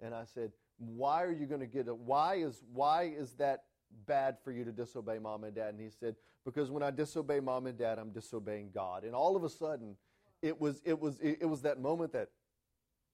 And 0.00 0.14
I 0.14 0.24
said, 0.24 0.52
Why 0.78 1.22
are 1.22 1.32
you 1.32 1.46
going 1.46 1.60
to 1.60 1.66
get 1.66 1.88
a 1.88 1.94
why 1.94 2.36
is 2.36 2.62
why 2.72 3.04
is 3.14 3.32
that 3.34 3.64
bad 4.06 4.36
for 4.42 4.52
you 4.52 4.64
to 4.64 4.72
disobey 4.72 5.18
mom 5.18 5.44
and 5.44 5.54
dad? 5.54 5.70
And 5.70 5.80
he 5.80 5.90
said, 5.90 6.16
Because 6.44 6.70
when 6.70 6.82
I 6.82 6.90
disobey 6.90 7.40
mom 7.40 7.66
and 7.66 7.78
dad, 7.78 7.98
I'm 7.98 8.10
disobeying 8.10 8.70
God. 8.74 9.04
And 9.04 9.14
all 9.14 9.36
of 9.36 9.44
a 9.44 9.48
sudden, 9.48 9.96
it 10.42 10.60
was 10.60 10.80
it 10.84 10.98
was 10.98 11.18
it, 11.20 11.44
was 11.48 11.62
that 11.62 11.80
moment 11.80 12.12
that 12.12 12.28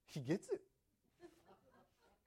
he 0.07 0.21
gets 0.21 0.49
it. 0.49 0.61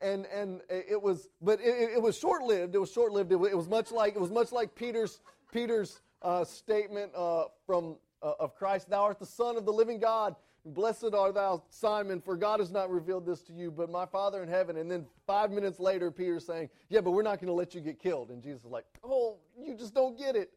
And 0.01 0.25
and 0.27 0.61
it 0.69 1.01
was, 1.01 1.27
but 1.41 1.59
it, 1.59 1.91
it 1.95 2.01
was 2.01 2.17
short 2.17 2.43
lived. 2.43 2.75
It 2.75 2.79
was 2.79 2.91
short 2.91 3.11
lived. 3.11 3.31
It, 3.31 3.35
it, 3.35 3.57
was 3.57 3.67
much 3.67 3.91
like 3.91 4.15
it 4.15 4.21
was 4.21 4.31
much 4.31 4.51
like 4.51 4.75
Peter's 4.75 5.19
Peter's 5.51 6.01
uh, 6.21 6.43
statement 6.43 7.11
uh, 7.15 7.45
from 7.65 7.95
uh, 8.21 8.33
of 8.39 8.55
Christ. 8.55 8.89
Thou 8.89 9.03
art 9.03 9.19
the 9.19 9.25
Son 9.25 9.57
of 9.57 9.65
the 9.65 9.73
living 9.73 9.99
God. 9.99 10.35
Blessed 10.73 11.13
art 11.13 11.35
thou, 11.35 11.63
Simon, 11.69 12.21
for 12.21 12.35
God 12.35 12.59
has 12.59 12.71
not 12.71 12.91
revealed 12.91 13.25
this 13.25 13.41
to 13.43 13.53
you, 13.53 13.71
but 13.71 13.89
my 13.89 14.05
Father 14.05 14.43
in 14.43 14.49
heaven. 14.49 14.77
And 14.77 14.91
then 14.91 15.05
five 15.25 15.51
minutes 15.51 15.79
later, 15.79 16.11
Peter's 16.11 16.45
saying, 16.45 16.69
Yeah, 16.89 17.01
but 17.01 17.11
we're 17.11 17.23
not 17.23 17.39
going 17.39 17.47
to 17.47 17.53
let 17.53 17.73
you 17.73 17.81
get 17.81 17.99
killed. 17.99 18.29
And 18.29 18.43
Jesus 18.43 18.65
is 18.65 18.71
like, 18.71 18.85
Oh, 19.03 19.37
you 19.57 19.75
just 19.75 19.93
don't 19.93 20.17
get 20.17 20.35
it. 20.35 20.51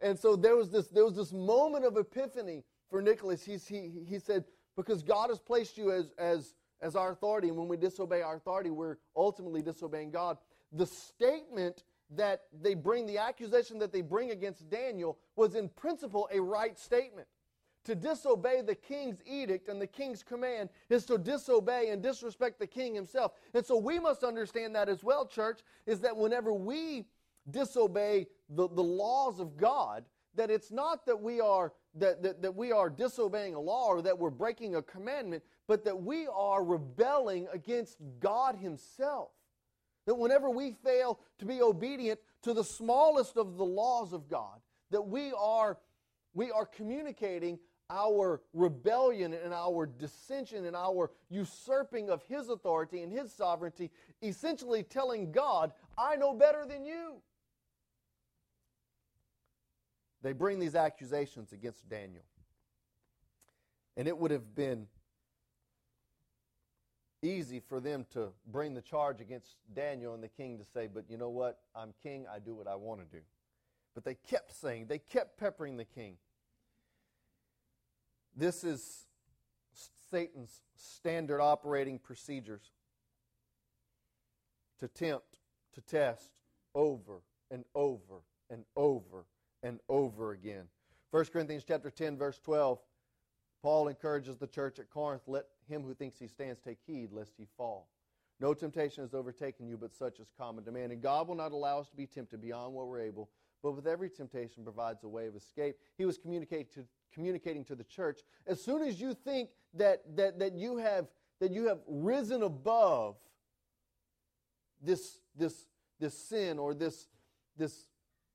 And 0.00 0.18
so 0.18 0.34
there 0.36 0.56
was 0.56 0.70
this, 0.70 0.88
there 0.88 1.04
was 1.04 1.14
this 1.14 1.32
moment 1.32 1.84
of 1.84 1.96
epiphany 1.96 2.64
for 2.90 3.00
Nicholas. 3.00 3.44
He's, 3.44 3.66
he, 3.66 3.90
he 4.08 4.18
said, 4.18 4.44
Because 4.76 5.02
God 5.02 5.30
has 5.30 5.38
placed 5.38 5.78
you 5.78 5.92
as, 5.92 6.12
as 6.18 6.54
as 6.82 6.96
our 6.96 7.12
authority. 7.12 7.48
And 7.48 7.56
when 7.56 7.68
we 7.68 7.76
disobey 7.76 8.20
our 8.20 8.36
authority, 8.36 8.70
we're 8.70 8.96
ultimately 9.16 9.62
disobeying 9.62 10.10
God. 10.10 10.36
The 10.72 10.86
statement 10.86 11.84
that 12.16 12.42
they 12.60 12.74
bring, 12.74 13.06
the 13.06 13.18
accusation 13.18 13.78
that 13.78 13.92
they 13.92 14.02
bring 14.02 14.32
against 14.32 14.68
Daniel, 14.68 15.16
was 15.36 15.54
in 15.54 15.68
principle 15.70 16.28
a 16.32 16.40
right 16.40 16.78
statement. 16.78 17.28
To 17.86 17.94
disobey 17.94 18.62
the 18.62 18.76
king's 18.76 19.20
edict 19.26 19.68
and 19.68 19.80
the 19.80 19.86
king's 19.86 20.22
command 20.22 20.68
is 20.88 21.04
to 21.06 21.18
disobey 21.18 21.88
and 21.90 22.02
disrespect 22.02 22.60
the 22.60 22.66
king 22.66 22.94
himself. 22.94 23.32
And 23.54 23.66
so 23.66 23.76
we 23.76 23.98
must 23.98 24.22
understand 24.22 24.76
that 24.76 24.88
as 24.88 25.02
well, 25.02 25.26
church, 25.26 25.60
is 25.86 26.00
that 26.00 26.16
whenever 26.16 26.52
we 26.52 27.06
disobey 27.50 28.28
the, 28.48 28.68
the 28.68 28.82
laws 28.82 29.40
of 29.40 29.56
God, 29.56 30.04
that 30.34 30.50
it's 30.50 30.70
not 30.70 31.04
that 31.06 31.20
we 31.20 31.40
are 31.40 31.72
that, 31.94 32.22
that, 32.22 32.40
that 32.40 32.54
we 32.54 32.72
are 32.72 32.88
disobeying 32.88 33.54
a 33.54 33.60
law 33.60 33.88
or 33.88 34.02
that 34.02 34.18
we're 34.18 34.30
breaking 34.30 34.76
a 34.76 34.82
commandment, 34.82 35.42
but 35.68 35.84
that 35.84 36.02
we 36.02 36.26
are 36.26 36.64
rebelling 36.64 37.46
against 37.52 37.98
God 38.18 38.56
Himself. 38.56 39.30
That 40.06 40.14
whenever 40.14 40.48
we 40.48 40.72
fail 40.72 41.20
to 41.38 41.44
be 41.44 41.60
obedient 41.60 42.18
to 42.42 42.54
the 42.54 42.64
smallest 42.64 43.36
of 43.36 43.56
the 43.56 43.64
laws 43.64 44.12
of 44.12 44.28
God, 44.28 44.60
that 44.90 45.02
we 45.02 45.32
are, 45.36 45.78
we 46.34 46.50
are 46.50 46.64
communicating 46.64 47.58
our 47.92 48.40
rebellion 48.54 49.34
and 49.34 49.52
our 49.52 49.86
dissension 49.86 50.64
and 50.64 50.74
our 50.74 51.10
usurping 51.28 52.10
of 52.10 52.22
His 52.24 52.48
authority 52.48 53.02
and 53.02 53.12
His 53.12 53.32
sovereignty, 53.32 53.90
essentially 54.22 54.82
telling 54.82 55.30
God, 55.30 55.72
I 55.96 56.16
know 56.16 56.32
better 56.32 56.64
than 56.66 56.84
you. 56.84 57.16
They 60.22 60.32
bring 60.32 60.58
these 60.58 60.74
accusations 60.74 61.52
against 61.52 61.88
Daniel. 61.88 62.24
And 63.96 64.08
it 64.08 64.16
would 64.16 64.30
have 64.30 64.54
been 64.54 64.86
easy 67.22 67.60
for 67.60 67.80
them 67.80 68.06
to 68.14 68.28
bring 68.50 68.74
the 68.74 68.80
charge 68.80 69.20
against 69.20 69.56
Daniel 69.74 70.14
and 70.14 70.22
the 70.22 70.28
king 70.28 70.58
to 70.58 70.64
say, 70.64 70.88
But 70.92 71.04
you 71.10 71.18
know 71.18 71.28
what? 71.28 71.58
I'm 71.74 71.92
king. 72.02 72.24
I 72.32 72.38
do 72.38 72.54
what 72.54 72.66
I 72.66 72.74
want 72.76 73.00
to 73.00 73.16
do. 73.16 73.22
But 73.94 74.04
they 74.04 74.14
kept 74.14 74.54
saying, 74.58 74.86
they 74.86 74.98
kept 74.98 75.38
peppering 75.38 75.76
the 75.76 75.84
king. 75.84 76.16
This 78.36 78.64
is 78.64 79.06
Satan's 80.10 80.60
standard 80.76 81.40
operating 81.40 81.98
procedures 81.98 82.70
to 84.78 84.88
tempt, 84.88 85.38
to 85.74 85.80
test 85.80 86.30
over 86.74 87.22
and 87.50 87.64
over 87.74 88.22
and 88.50 88.64
over 88.76 89.26
and 89.62 89.80
over 89.88 90.32
again. 90.32 90.64
1 91.10 91.24
Corinthians 91.26 91.64
chapter 91.66 91.90
10 91.90 92.16
verse 92.16 92.38
12 92.42 92.78
Paul 93.62 93.88
encourages 93.88 94.36
the 94.36 94.46
church 94.46 94.80
at 94.80 94.90
Corinth, 94.90 95.22
let 95.26 95.46
him 95.68 95.82
who 95.82 95.94
thinks 95.94 96.18
he 96.18 96.26
stands 96.26 96.60
take 96.60 96.78
heed 96.84 97.12
lest 97.12 97.34
he 97.38 97.46
fall. 97.56 97.88
No 98.40 98.54
temptation 98.54 99.04
has 99.04 99.14
overtaken 99.14 99.68
you, 99.68 99.76
but 99.76 99.94
such 99.94 100.18
is 100.18 100.26
common 100.36 100.64
to 100.64 100.72
man. 100.72 100.90
And 100.90 101.00
God 101.00 101.28
will 101.28 101.36
not 101.36 101.52
allow 101.52 101.78
us 101.78 101.88
to 101.90 101.96
be 101.96 102.06
tempted 102.06 102.40
beyond 102.40 102.74
what 102.74 102.88
we're 102.88 103.00
able, 103.00 103.30
but 103.62 103.72
with 103.72 103.86
every 103.86 104.10
temptation 104.10 104.64
provides 104.64 105.04
a 105.04 105.08
way 105.08 105.26
of 105.26 105.36
escape. 105.36 105.76
He 105.96 106.04
was 106.04 106.18
communicating 106.18 106.66
to, 106.74 106.84
communicating 107.12 107.64
to 107.66 107.74
the 107.74 107.84
church. 107.84 108.20
As 108.46 108.62
soon 108.62 108.82
as 108.82 109.00
you 109.00 109.14
think 109.14 109.50
that, 109.74 110.02
that, 110.16 110.38
that, 110.38 110.54
you 110.54 110.78
have, 110.78 111.06
that 111.40 111.52
you 111.52 111.68
have 111.68 111.78
risen 111.86 112.42
above 112.42 113.16
this, 114.82 115.20
this, 115.36 115.66
this 116.00 116.18
sin 116.18 116.58
or 116.58 116.74
this, 116.74 117.06
this 117.56 117.88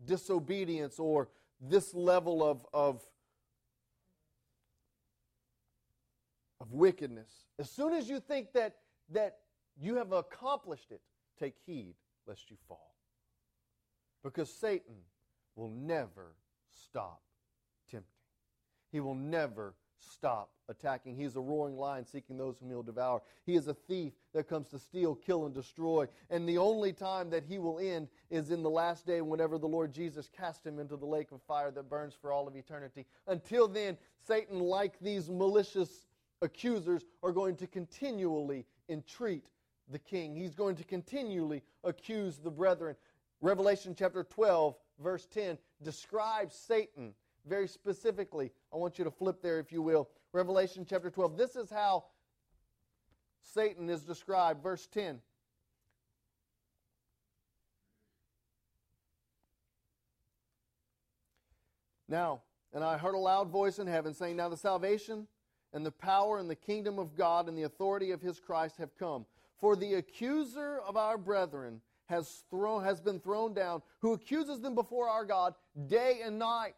disobedience 0.06 1.00
or 1.00 1.28
this 1.60 1.94
level 1.94 2.44
of, 2.44 2.66
of 2.74 3.04
of 6.60 6.74
wickedness. 6.74 7.30
As 7.60 7.70
soon 7.70 7.94
as 7.94 8.10
you 8.10 8.20
think 8.20 8.54
that, 8.54 8.78
that 9.12 9.38
you 9.80 9.96
have 9.96 10.12
accomplished 10.12 10.92
it, 10.92 11.02
take 11.40 11.56
heed 11.66 11.96
lest 12.26 12.50
you 12.50 12.58
fall. 12.68 12.96
Because 14.24 14.52
Satan 14.52 14.96
will 15.58 15.70
never 15.70 16.36
stop 16.70 17.22
tempting. 17.92 18.08
He 18.92 19.02
will 19.02 19.16
never 19.16 19.74
stop 20.00 20.52
attacking. 20.70 21.16
He 21.16 21.24
is 21.24 21.36
a 21.36 21.42
roaring 21.42 21.76
lion 21.76 22.06
seeking 22.06 22.38
those 22.38 22.58
whom 22.60 22.70
he'll 22.70 22.84
devour. 22.84 23.22
He 23.46 23.56
is 23.56 23.68
a 23.68 23.74
thief 23.74 24.14
that 24.34 24.48
comes 24.48 24.70
to 24.70 24.80
steal, 24.80 25.16
kill, 25.16 25.46
and 25.46 25.54
destroy. 25.54 26.08
And 26.30 26.48
the 26.48 26.58
only 26.58 26.94
time 26.94 27.30
that 27.32 27.44
he 27.44 27.58
will 27.58 27.80
end 27.80 28.08
is 28.30 28.52
in 28.52 28.62
the 28.62 28.70
last 28.70 29.06
day 29.06 29.22
whenever 29.22 29.58
the 29.58 29.68
Lord 29.68 29.92
Jesus 29.92 30.30
cast 30.30 30.66
him 30.66 30.80
into 30.80 30.96
the 30.96 31.06
lake 31.06 31.32
of 31.32 31.42
fire 31.42 31.72
that 31.72 31.90
burns 31.90 32.14
for 32.20 32.32
all 32.32 32.48
of 32.48 32.56
eternity. 32.56 33.06
Until 33.28 33.68
then, 33.68 33.98
Satan, 34.26 34.60
like 34.60 35.00
these 35.00 35.30
malicious 35.30 36.06
accusers 36.42 37.06
are 37.24 37.32
going 37.32 37.56
to 37.56 37.68
continually 37.68 38.66
entreat 38.90 39.46
the 39.90 40.00
king. 40.00 40.36
He's 40.36 40.54
going 40.54 40.76
to 40.76 40.84
continually 40.84 41.64
accuse 41.84 42.38
the 42.38 42.52
brethren. 42.52 42.96
Revelation 43.42 43.96
chapter 43.98 44.24
12, 44.24 44.76
verse 45.02 45.28
10, 45.28 45.58
describes 45.84 46.56
Satan 46.56 47.14
very 47.46 47.68
specifically. 47.68 48.52
I 48.74 48.78
want 48.78 48.98
you 48.98 49.04
to 49.06 49.12
flip 49.12 49.42
there, 49.42 49.60
if 49.60 49.72
you 49.72 49.82
will. 49.82 50.10
Revelation 50.34 50.86
chapter 50.88 51.10
12. 51.10 51.38
This 51.38 51.56
is 51.56 51.70
how 51.70 52.06
Satan 53.42 53.90
is 53.90 54.02
described. 54.02 54.62
Verse 54.62 54.88
10. 54.88 55.22
Now, 62.10 62.42
and 62.74 62.84
I 62.84 62.98
heard 62.98 63.16
a 63.16 63.20
loud 63.20 63.50
voice 63.50 63.80
in 63.80 63.88
heaven 63.88 64.14
saying, 64.14 64.38
Now 64.38 64.50
the 64.50 64.58
salvation 64.58 65.28
and 65.74 65.86
the 65.86 65.92
power 65.92 66.40
and 66.40 66.50
the 66.50 66.56
kingdom 66.56 67.00
of 67.00 67.16
God 67.16 67.48
and 67.48 67.58
the 67.58 67.64
authority 67.64 68.12
of 68.12 68.22
his 68.22 68.40
Christ 68.40 68.78
have 68.78 68.98
come. 68.98 69.26
For 69.60 69.76
the 69.76 69.96
accuser 69.96 70.80
of 70.80 70.96
our 70.96 71.18
brethren 71.18 71.82
has, 72.08 72.44
thrown, 72.50 72.84
has 72.84 73.00
been 73.00 73.20
thrown 73.20 73.54
down, 73.54 73.82
who 74.00 74.14
accuses 74.14 74.60
them 74.62 74.76
before 74.76 75.10
our 75.10 75.26
God 75.26 75.54
day 75.88 76.22
and 76.24 76.40
night. 76.40 76.76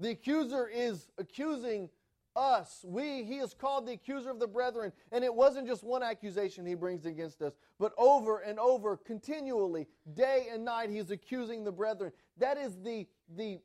The 0.00 0.10
accuser 0.10 0.68
is 0.68 1.08
accusing 1.18 1.88
us. 2.34 2.84
We, 2.86 3.24
he 3.24 3.38
is 3.38 3.54
called 3.54 3.86
the 3.86 3.92
accuser 3.92 4.30
of 4.30 4.40
the 4.40 4.46
brethren. 4.46 4.92
And 5.12 5.22
it 5.24 5.34
wasn't 5.34 5.68
just 5.68 5.84
one 5.84 6.02
accusation 6.02 6.66
he 6.66 6.74
brings 6.74 7.06
against 7.06 7.42
us, 7.42 7.52
but 7.78 7.92
over 7.98 8.38
and 8.40 8.58
over, 8.58 8.96
continually, 8.96 9.86
day 10.14 10.48
and 10.52 10.64
night, 10.64 10.90
he's 10.90 11.10
accusing 11.10 11.64
the 11.64 11.72
brethren. 11.72 12.12
That 12.38 12.58
is 12.58 12.76
the, 12.82 13.06
the 13.36 13.60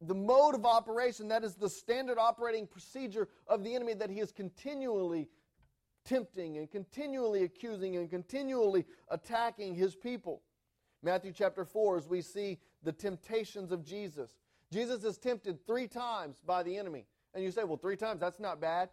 the 0.00 0.14
mode 0.14 0.54
of 0.54 0.64
operation, 0.64 1.26
that 1.28 1.42
is 1.42 1.56
the 1.56 1.68
standard 1.68 2.18
operating 2.18 2.66
procedure 2.66 3.28
of 3.48 3.64
the 3.64 3.74
enemy 3.74 3.94
that 3.94 4.10
he 4.10 4.20
is 4.20 4.30
continually 4.30 5.28
tempting 6.08 6.56
and 6.56 6.70
continually 6.70 7.44
accusing 7.44 7.96
and 7.96 8.08
continually 8.08 8.86
attacking 9.10 9.74
his 9.74 9.94
people. 9.94 10.42
Matthew 11.02 11.32
chapter 11.32 11.64
4, 11.64 11.98
as 11.98 12.08
we 12.08 12.22
see 12.22 12.58
the 12.82 12.92
temptations 12.92 13.70
of 13.70 13.84
Jesus, 13.84 14.30
Jesus 14.72 15.04
is 15.04 15.18
tempted 15.18 15.66
three 15.66 15.86
times 15.86 16.38
by 16.44 16.62
the 16.62 16.76
enemy. 16.76 17.04
And 17.34 17.44
you 17.44 17.50
say, 17.50 17.64
well, 17.64 17.76
three 17.76 17.96
times, 17.96 18.20
that's 18.20 18.40
not 18.40 18.60
bad. 18.60 18.88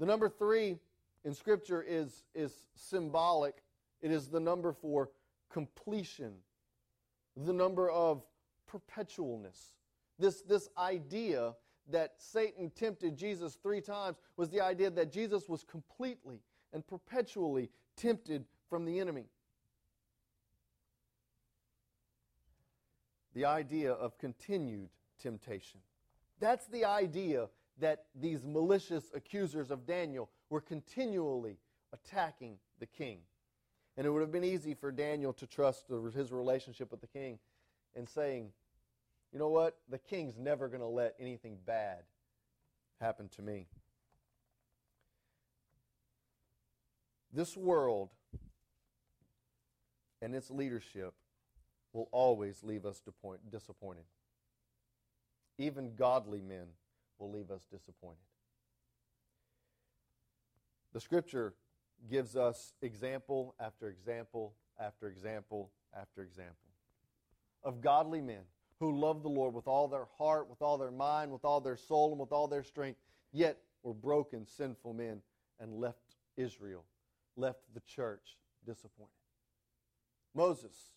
The 0.00 0.06
number 0.06 0.28
three 0.28 0.76
in 1.24 1.32
Scripture 1.32 1.82
is, 1.86 2.24
is 2.34 2.52
symbolic, 2.74 3.62
it 4.02 4.10
is 4.10 4.28
the 4.28 4.40
number 4.40 4.72
for 4.72 5.10
completion, 5.50 6.32
the 7.36 7.52
number 7.52 7.88
of 7.90 8.22
perpetualness. 8.70 9.72
This, 10.18 10.42
this 10.42 10.68
idea 10.76 11.54
that 11.90 12.14
Satan 12.18 12.70
tempted 12.70 13.16
Jesus 13.16 13.54
three 13.54 13.80
times 13.80 14.16
was 14.36 14.50
the 14.50 14.60
idea 14.60 14.90
that 14.90 15.12
Jesus 15.12 15.48
was 15.48 15.62
completely 15.64 16.40
and 16.72 16.86
perpetually 16.86 17.70
tempted 17.96 18.44
from 18.68 18.84
the 18.84 18.98
enemy. 18.98 19.26
The 23.34 23.44
idea 23.44 23.92
of 23.92 24.18
continued 24.18 24.88
temptation. 25.20 25.80
That's 26.40 26.66
the 26.66 26.84
idea 26.84 27.48
that 27.78 28.04
these 28.14 28.44
malicious 28.44 29.10
accusers 29.14 29.70
of 29.70 29.86
Daniel 29.86 30.30
were 30.50 30.60
continually 30.60 31.58
attacking 31.92 32.56
the 32.80 32.86
king. 32.86 33.18
And 33.96 34.06
it 34.06 34.10
would 34.10 34.20
have 34.20 34.32
been 34.32 34.44
easy 34.44 34.74
for 34.74 34.90
Daniel 34.90 35.32
to 35.34 35.46
trust 35.46 35.86
his 36.14 36.32
relationship 36.32 36.90
with 36.90 37.00
the 37.00 37.06
king 37.06 37.38
and 37.94 38.08
saying, 38.08 38.50
you 39.32 39.38
know 39.38 39.48
what? 39.48 39.76
The 39.88 39.98
king's 39.98 40.38
never 40.38 40.68
going 40.68 40.80
to 40.80 40.86
let 40.86 41.14
anything 41.20 41.58
bad 41.66 42.04
happen 43.00 43.28
to 43.36 43.42
me. 43.42 43.66
This 47.32 47.56
world 47.56 48.10
and 50.22 50.34
its 50.34 50.50
leadership 50.50 51.14
will 51.92 52.08
always 52.12 52.62
leave 52.62 52.86
us 52.86 53.02
disappointed. 53.50 54.04
Even 55.58 55.94
godly 55.96 56.40
men 56.40 56.66
will 57.18 57.30
leave 57.30 57.50
us 57.50 57.66
disappointed. 57.70 58.18
The 60.92 61.00
scripture 61.00 61.54
gives 62.10 62.36
us 62.36 62.74
example 62.80 63.54
after 63.60 63.88
example 63.88 64.54
after 64.78 65.08
example 65.08 65.70
after 65.98 66.22
example 66.22 66.68
of 67.64 67.80
godly 67.80 68.20
men 68.20 68.42
who 68.80 68.98
love 68.98 69.22
the 69.22 69.28
Lord 69.28 69.54
with 69.54 69.66
all 69.66 69.88
their 69.88 70.06
heart, 70.18 70.48
with 70.48 70.60
all 70.60 70.78
their 70.78 70.90
mind, 70.90 71.32
with 71.32 71.44
all 71.44 71.60
their 71.60 71.76
soul, 71.76 72.12
and 72.12 72.20
with 72.20 72.32
all 72.32 72.48
their 72.48 72.62
strength, 72.62 72.98
yet 73.32 73.58
were 73.82 73.94
broken, 73.94 74.46
sinful 74.46 74.92
men 74.92 75.20
and 75.60 75.72
left 75.80 76.16
Israel, 76.36 76.84
left 77.36 77.60
the 77.74 77.80
church 77.80 78.36
disappointed. 78.66 79.10
Moses, 80.34 80.92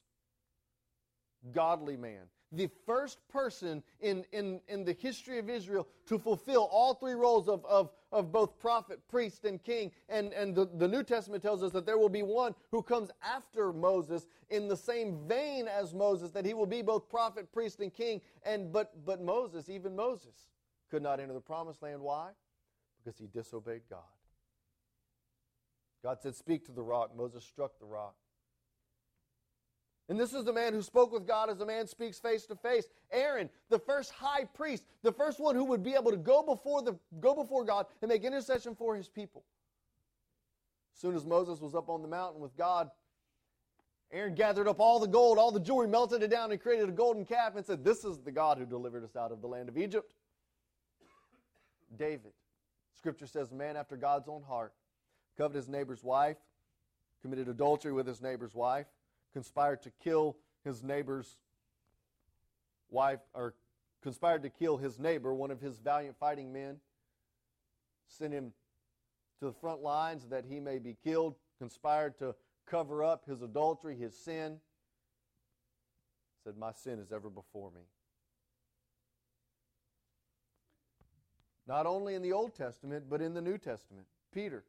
godly 1.53 1.95
man, 1.95 2.25
the 2.51 2.69
first 2.85 3.19
person 3.29 3.83
in, 4.01 4.25
in, 4.31 4.59
in 4.67 4.83
the 4.83 4.93
history 4.93 5.37
of 5.37 5.49
Israel 5.49 5.87
to 6.07 6.17
fulfill 6.17 6.67
all 6.71 6.93
three 6.95 7.13
roles 7.13 7.47
of, 7.47 7.63
of, 7.65 7.91
of 8.11 8.31
both 8.31 8.57
prophet, 8.59 8.99
priest, 9.07 9.45
and 9.45 9.63
king. 9.63 9.91
And, 10.07 10.33
and 10.33 10.55
the, 10.55 10.65
the 10.65 10.87
New 10.87 11.03
Testament 11.03 11.43
tells 11.43 11.61
us 11.61 11.71
that 11.73 11.85
there 11.85 11.97
will 11.97 12.09
be 12.09 12.23
one 12.23 12.55
who 12.71 12.81
comes 12.81 13.11
after 13.23 13.71
Moses 13.71 14.25
in 14.49 14.67
the 14.67 14.77
same 14.77 15.19
vein 15.27 15.67
as 15.67 15.93
Moses, 15.93 16.31
that 16.31 16.45
he 16.45 16.53
will 16.53 16.65
be 16.65 16.81
both 16.81 17.09
prophet, 17.09 17.51
priest, 17.51 17.79
and 17.81 17.93
king. 17.93 18.21
And 18.43 18.71
but 18.71 19.05
but 19.05 19.21
Moses, 19.21 19.69
even 19.69 19.95
Moses, 19.95 20.49
could 20.89 21.03
not 21.03 21.19
enter 21.19 21.33
the 21.33 21.41
promised 21.41 21.83
land. 21.83 22.01
Why? 22.01 22.29
Because 23.03 23.19
he 23.19 23.27
disobeyed 23.27 23.83
God. 23.89 23.99
God 26.03 26.19
said, 26.21 26.35
Speak 26.35 26.65
to 26.65 26.71
the 26.71 26.81
rock. 26.81 27.15
Moses 27.15 27.43
struck 27.43 27.79
the 27.79 27.85
rock. 27.85 28.15
And 30.09 30.19
this 30.19 30.33
is 30.33 30.43
the 30.43 30.51
man 30.51 30.73
who 30.73 30.81
spoke 30.81 31.13
with 31.13 31.27
God 31.27 31.51
as 31.51 31.61
a 31.61 31.65
man 31.65 31.85
speaks 31.85 32.19
face 32.19 32.47
to 32.47 32.55
face. 32.55 32.85
Aaron, 33.11 33.47
the 33.69 33.77
first 33.77 34.11
high 34.11 34.43
priest, 34.43 34.83
the 35.03 35.11
first 35.11 35.39
one 35.39 35.55
who 35.55 35.63
would 35.65 35.83
be 35.83 35.93
able 35.93 36.09
to 36.09 36.17
go 36.17 36.41
before, 36.41 36.81
the, 36.81 36.97
go 37.19 37.35
before 37.35 37.63
God 37.63 37.85
and 38.01 38.09
make 38.09 38.23
intercession 38.23 38.75
for 38.75 38.95
his 38.95 39.07
people. 39.07 39.43
As 40.95 41.01
soon 41.01 41.15
as 41.15 41.25
Moses 41.25 41.61
was 41.61 41.75
up 41.75 41.89
on 41.89 42.01
the 42.01 42.07
mountain 42.07 42.41
with 42.41 42.57
God, 42.57 42.89
Aaron 44.11 44.33
gathered 44.33 44.67
up 44.67 44.79
all 44.79 44.99
the 44.99 45.07
gold, 45.07 45.37
all 45.37 45.51
the 45.51 45.59
jewelry, 45.59 45.87
melted 45.87 46.23
it 46.23 46.31
down, 46.31 46.51
and 46.51 46.59
created 46.59 46.89
a 46.89 46.91
golden 46.91 47.23
calf 47.23 47.55
and 47.55 47.63
said, 47.63 47.83
This 47.83 48.03
is 48.03 48.17
the 48.17 48.31
God 48.31 48.57
who 48.57 48.65
delivered 48.65 49.03
us 49.03 49.15
out 49.15 49.31
of 49.31 49.41
the 49.41 49.47
land 49.47 49.69
of 49.69 49.77
Egypt. 49.77 50.15
David, 51.95 52.31
Scripture 52.97 53.27
says, 53.27 53.51
a 53.51 53.55
man 53.55 53.77
after 53.77 53.95
God's 53.95 54.27
own 54.27 54.41
heart, 54.41 54.73
coveted 55.37 55.57
his 55.57 55.69
neighbor's 55.69 56.03
wife, 56.03 56.37
committed 57.21 57.47
adultery 57.47 57.93
with 57.93 58.07
his 58.07 58.21
neighbor's 58.21 58.55
wife 58.55 58.87
conspired 59.33 59.81
to 59.83 59.91
kill 60.03 60.37
his 60.63 60.83
neighbor's 60.83 61.37
wife, 62.89 63.19
or 63.33 63.53
conspired 64.01 64.43
to 64.43 64.49
kill 64.49 64.77
his 64.77 64.99
neighbor, 64.99 65.33
one 65.33 65.51
of 65.51 65.61
his 65.61 65.77
valiant 65.79 66.17
fighting 66.19 66.51
men, 66.51 66.77
sent 68.07 68.33
him 68.33 68.53
to 69.39 69.45
the 69.45 69.53
front 69.53 69.81
lines 69.81 70.25
that 70.29 70.45
he 70.45 70.59
may 70.59 70.79
be 70.79 70.95
killed, 71.03 71.35
conspired 71.59 72.17
to 72.19 72.35
cover 72.65 73.03
up 73.03 73.25
his 73.25 73.41
adultery, 73.41 73.95
his 73.95 74.17
sin. 74.17 74.57
Said, 76.43 76.57
My 76.57 76.71
sin 76.71 76.99
is 76.99 77.11
ever 77.11 77.29
before 77.29 77.71
me. 77.71 77.81
Not 81.67 81.85
only 81.85 82.15
in 82.15 82.21
the 82.21 82.33
Old 82.33 82.55
Testament, 82.55 83.05
but 83.09 83.21
in 83.21 83.33
the 83.33 83.41
New 83.41 83.57
Testament. 83.57 84.07
Peter. 84.33 84.63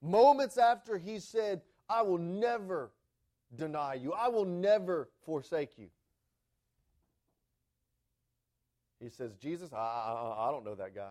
Moments 0.00 0.58
after 0.58 0.98
he 0.98 1.18
said, 1.18 1.62
I 1.88 2.02
will 2.02 2.18
never 2.18 2.90
deny 3.54 3.94
you. 3.94 4.12
I 4.12 4.28
will 4.28 4.44
never 4.44 5.08
forsake 5.24 5.78
you. 5.78 5.88
He 9.00 9.10
says, 9.10 9.34
Jesus, 9.34 9.72
I, 9.72 9.76
I, 9.76 10.48
I 10.48 10.50
don't 10.50 10.64
know 10.64 10.74
that 10.74 10.94
guy. 10.94 11.10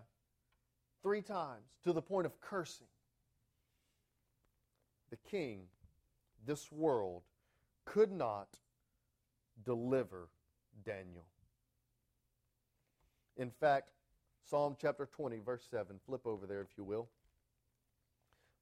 Three 1.04 1.22
times 1.22 1.78
to 1.84 1.94
the 1.94 2.02
point 2.02 2.26
of 2.26 2.40
cursing. 2.42 2.88
The 5.12 5.18
king, 5.30 5.62
this 6.46 6.72
world, 6.72 7.22
could 7.86 8.12
not 8.12 8.48
deliver 9.64 10.30
Daniel. 10.84 11.26
In 13.38 13.52
fact, 13.52 13.90
Psalm 14.50 14.76
chapter 14.80 15.06
20, 15.06 15.40
verse 15.40 15.66
7, 15.70 16.00
flip 16.06 16.26
over 16.26 16.46
there 16.46 16.62
if 16.62 16.78
you 16.78 16.84
will. 16.84 17.08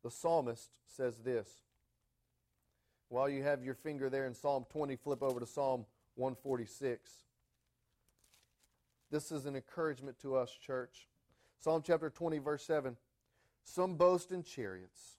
The 0.04 0.12
psalmist 0.12 0.80
says 0.86 1.20
this 1.20 1.50
while 3.13 3.30
you 3.30 3.43
have 3.43 3.63
your 3.63 3.76
finger 3.76 4.10
there 4.10 4.26
in 4.26 4.34
Psalm 4.34 4.65
20, 4.71 4.95
flip 4.95 5.21
over 5.21 5.39
to 5.39 5.45
Psalm 5.45 5.86
146. 6.15 7.12
This 9.12 9.32
is 9.32 9.45
an 9.45 9.56
encouragement 9.56 10.19
to 10.23 10.36
us, 10.36 10.49
church. 10.49 11.08
Psalm 11.60 11.84
chapter 11.86 12.10
20, 12.10 12.39
verse 12.39 12.65
7. 12.65 12.97
Some 13.65 13.97
boast 13.97 14.32
in 14.32 14.41
chariots, 14.41 15.17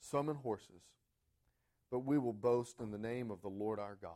some 0.00 0.28
in 0.28 0.36
horses, 0.36 0.82
but 1.90 2.00
we 2.00 2.18
will 2.18 2.34
boast 2.34 2.78
in 2.78 2.90
the 2.90 2.98
name 2.98 3.30
of 3.30 3.40
the 3.40 3.48
Lord 3.48 3.78
our 3.78 3.96
God. 4.00 4.12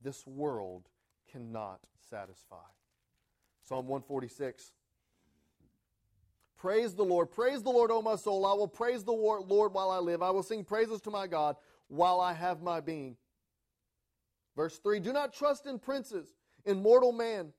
This 0.00 0.24
world 0.24 0.84
cannot 1.32 1.80
satisfy. 2.08 2.70
Psalm 3.64 3.88
146. 3.88 4.70
Praise 6.66 6.94
the 6.94 7.04
Lord. 7.04 7.30
Praise 7.30 7.62
the 7.62 7.70
Lord, 7.70 7.92
O 7.92 8.02
my 8.02 8.16
soul. 8.16 8.44
I 8.44 8.52
will 8.52 8.66
praise 8.66 9.04
the 9.04 9.12
Lord 9.12 9.72
while 9.72 9.88
I 9.88 9.98
live. 9.98 10.20
I 10.20 10.30
will 10.30 10.42
sing 10.42 10.64
praises 10.64 11.00
to 11.02 11.12
my 11.12 11.28
God 11.28 11.54
while 11.86 12.20
I 12.20 12.32
have 12.32 12.60
my 12.60 12.80
being. 12.80 13.16
Verse 14.56 14.76
3 14.80 14.98
Do 14.98 15.12
not 15.12 15.32
trust 15.32 15.66
in 15.66 15.78
princes, 15.78 16.34
in 16.64 16.82
mortal 16.82 17.12
man. 17.12 17.52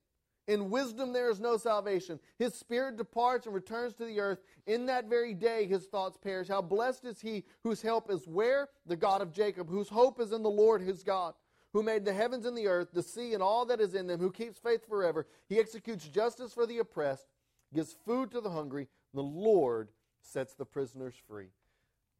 In 0.49 0.69
wisdom 0.69 1.13
there 1.13 1.29
is 1.29 1.39
no 1.39 1.55
salvation. 1.55 2.19
His 2.37 2.53
spirit 2.53 2.97
departs 2.97 3.45
and 3.45 3.55
returns 3.55 3.93
to 3.93 4.03
the 4.03 4.19
earth. 4.19 4.39
In 4.65 4.87
that 4.87 5.05
very 5.05 5.33
day 5.33 5.65
his 5.65 5.85
thoughts 5.85 6.17
perish. 6.17 6.49
How 6.49 6.61
blessed 6.61 7.05
is 7.05 7.21
he 7.21 7.45
whose 7.63 7.81
help 7.81 8.11
is 8.11 8.27
where? 8.27 8.67
The 8.87 8.97
God 8.97 9.21
of 9.21 9.31
Jacob, 9.31 9.69
whose 9.69 9.87
hope 9.87 10.19
is 10.19 10.33
in 10.33 10.43
the 10.43 10.49
Lord 10.49 10.81
his 10.81 11.01
God, 11.01 11.33
who 11.71 11.81
made 11.81 12.03
the 12.03 12.11
heavens 12.11 12.45
and 12.45 12.57
the 12.57 12.67
earth, 12.67 12.89
the 12.91 13.03
sea 13.03 13.33
and 13.33 13.41
all 13.41 13.65
that 13.67 13.79
is 13.79 13.93
in 13.93 14.05
them, 14.05 14.19
who 14.19 14.33
keeps 14.33 14.59
faith 14.59 14.85
forever. 14.85 15.27
He 15.47 15.59
executes 15.59 16.09
justice 16.09 16.51
for 16.51 16.65
the 16.65 16.79
oppressed 16.79 17.29
gives 17.73 17.95
food 18.05 18.31
to 18.31 18.41
the 18.41 18.49
hungry. 18.49 18.87
The 19.13 19.23
Lord 19.23 19.89
sets 20.21 20.53
the 20.53 20.65
prisoners 20.65 21.15
free. 21.27 21.49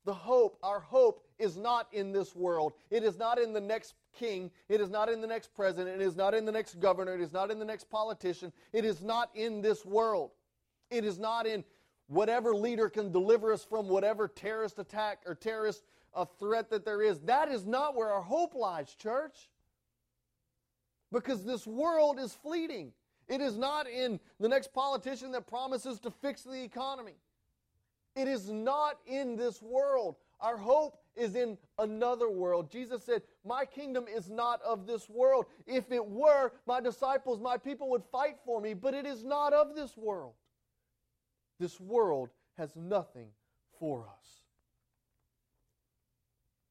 The 0.05 0.13
hope, 0.13 0.57
our 0.63 0.79
hope, 0.79 1.25
is 1.37 1.57
not 1.57 1.87
in 1.91 2.13
this 2.13 2.33
world. 2.33 2.73
It 2.89 3.03
is 3.03 3.17
not 3.17 3.39
in 3.39 3.51
the 3.51 3.59
next 3.59 3.95
king. 4.17 4.51
It 4.69 4.79
is 4.79 4.89
not 4.89 5.09
in 5.09 5.19
the 5.19 5.27
next 5.27 5.53
president. 5.53 6.01
It 6.01 6.05
is 6.05 6.15
not 6.15 6.33
in 6.33 6.45
the 6.45 6.51
next 6.51 6.79
governor. 6.79 7.13
It 7.13 7.21
is 7.21 7.33
not 7.33 7.51
in 7.51 7.59
the 7.59 7.65
next 7.65 7.89
politician. 7.89 8.53
It 8.71 8.85
is 8.85 9.01
not 9.01 9.29
in 9.35 9.61
this 9.61 9.85
world. 9.85 10.31
It 10.89 11.03
is 11.03 11.19
not 11.19 11.45
in 11.45 11.65
whatever 12.07 12.55
leader 12.55 12.89
can 12.89 13.11
deliver 13.11 13.51
us 13.51 13.65
from 13.65 13.89
whatever 13.89 14.29
terrorist 14.29 14.79
attack 14.79 15.23
or 15.25 15.35
terrorist 15.35 15.83
uh, 16.13 16.23
threat 16.39 16.69
that 16.69 16.85
there 16.85 17.01
is. 17.01 17.19
That 17.19 17.49
is 17.49 17.65
not 17.65 17.95
where 17.95 18.09
our 18.09 18.21
hope 18.21 18.55
lies, 18.55 18.95
church. 18.95 19.49
Because 21.11 21.43
this 21.43 21.67
world 21.67 22.17
is 22.19 22.33
fleeting. 22.33 22.93
It 23.27 23.41
is 23.41 23.57
not 23.57 23.89
in 23.89 24.19
the 24.39 24.47
next 24.47 24.73
politician 24.73 25.31
that 25.31 25.47
promises 25.47 25.99
to 26.01 26.11
fix 26.11 26.43
the 26.43 26.63
economy. 26.63 27.15
It 28.15 28.27
is 28.27 28.49
not 28.49 28.97
in 29.05 29.35
this 29.35 29.61
world. 29.61 30.15
Our 30.39 30.57
hope 30.57 30.97
is 31.15 31.35
in 31.35 31.57
another 31.77 32.29
world. 32.29 32.71
Jesus 32.71 33.03
said, 33.03 33.21
My 33.45 33.65
kingdom 33.65 34.05
is 34.07 34.29
not 34.29 34.61
of 34.61 34.87
this 34.87 35.09
world. 35.09 35.45
If 35.65 35.91
it 35.91 36.05
were, 36.05 36.51
my 36.65 36.79
disciples, 36.79 37.39
my 37.39 37.57
people 37.57 37.89
would 37.89 38.03
fight 38.11 38.37
for 38.45 38.61
me, 38.61 38.73
but 38.73 38.93
it 38.93 39.05
is 39.05 39.23
not 39.23 39.53
of 39.53 39.75
this 39.75 39.97
world. 39.97 40.33
This 41.59 41.79
world 41.79 42.29
has 42.57 42.75
nothing 42.75 43.27
for 43.79 44.07
us. 44.07 44.41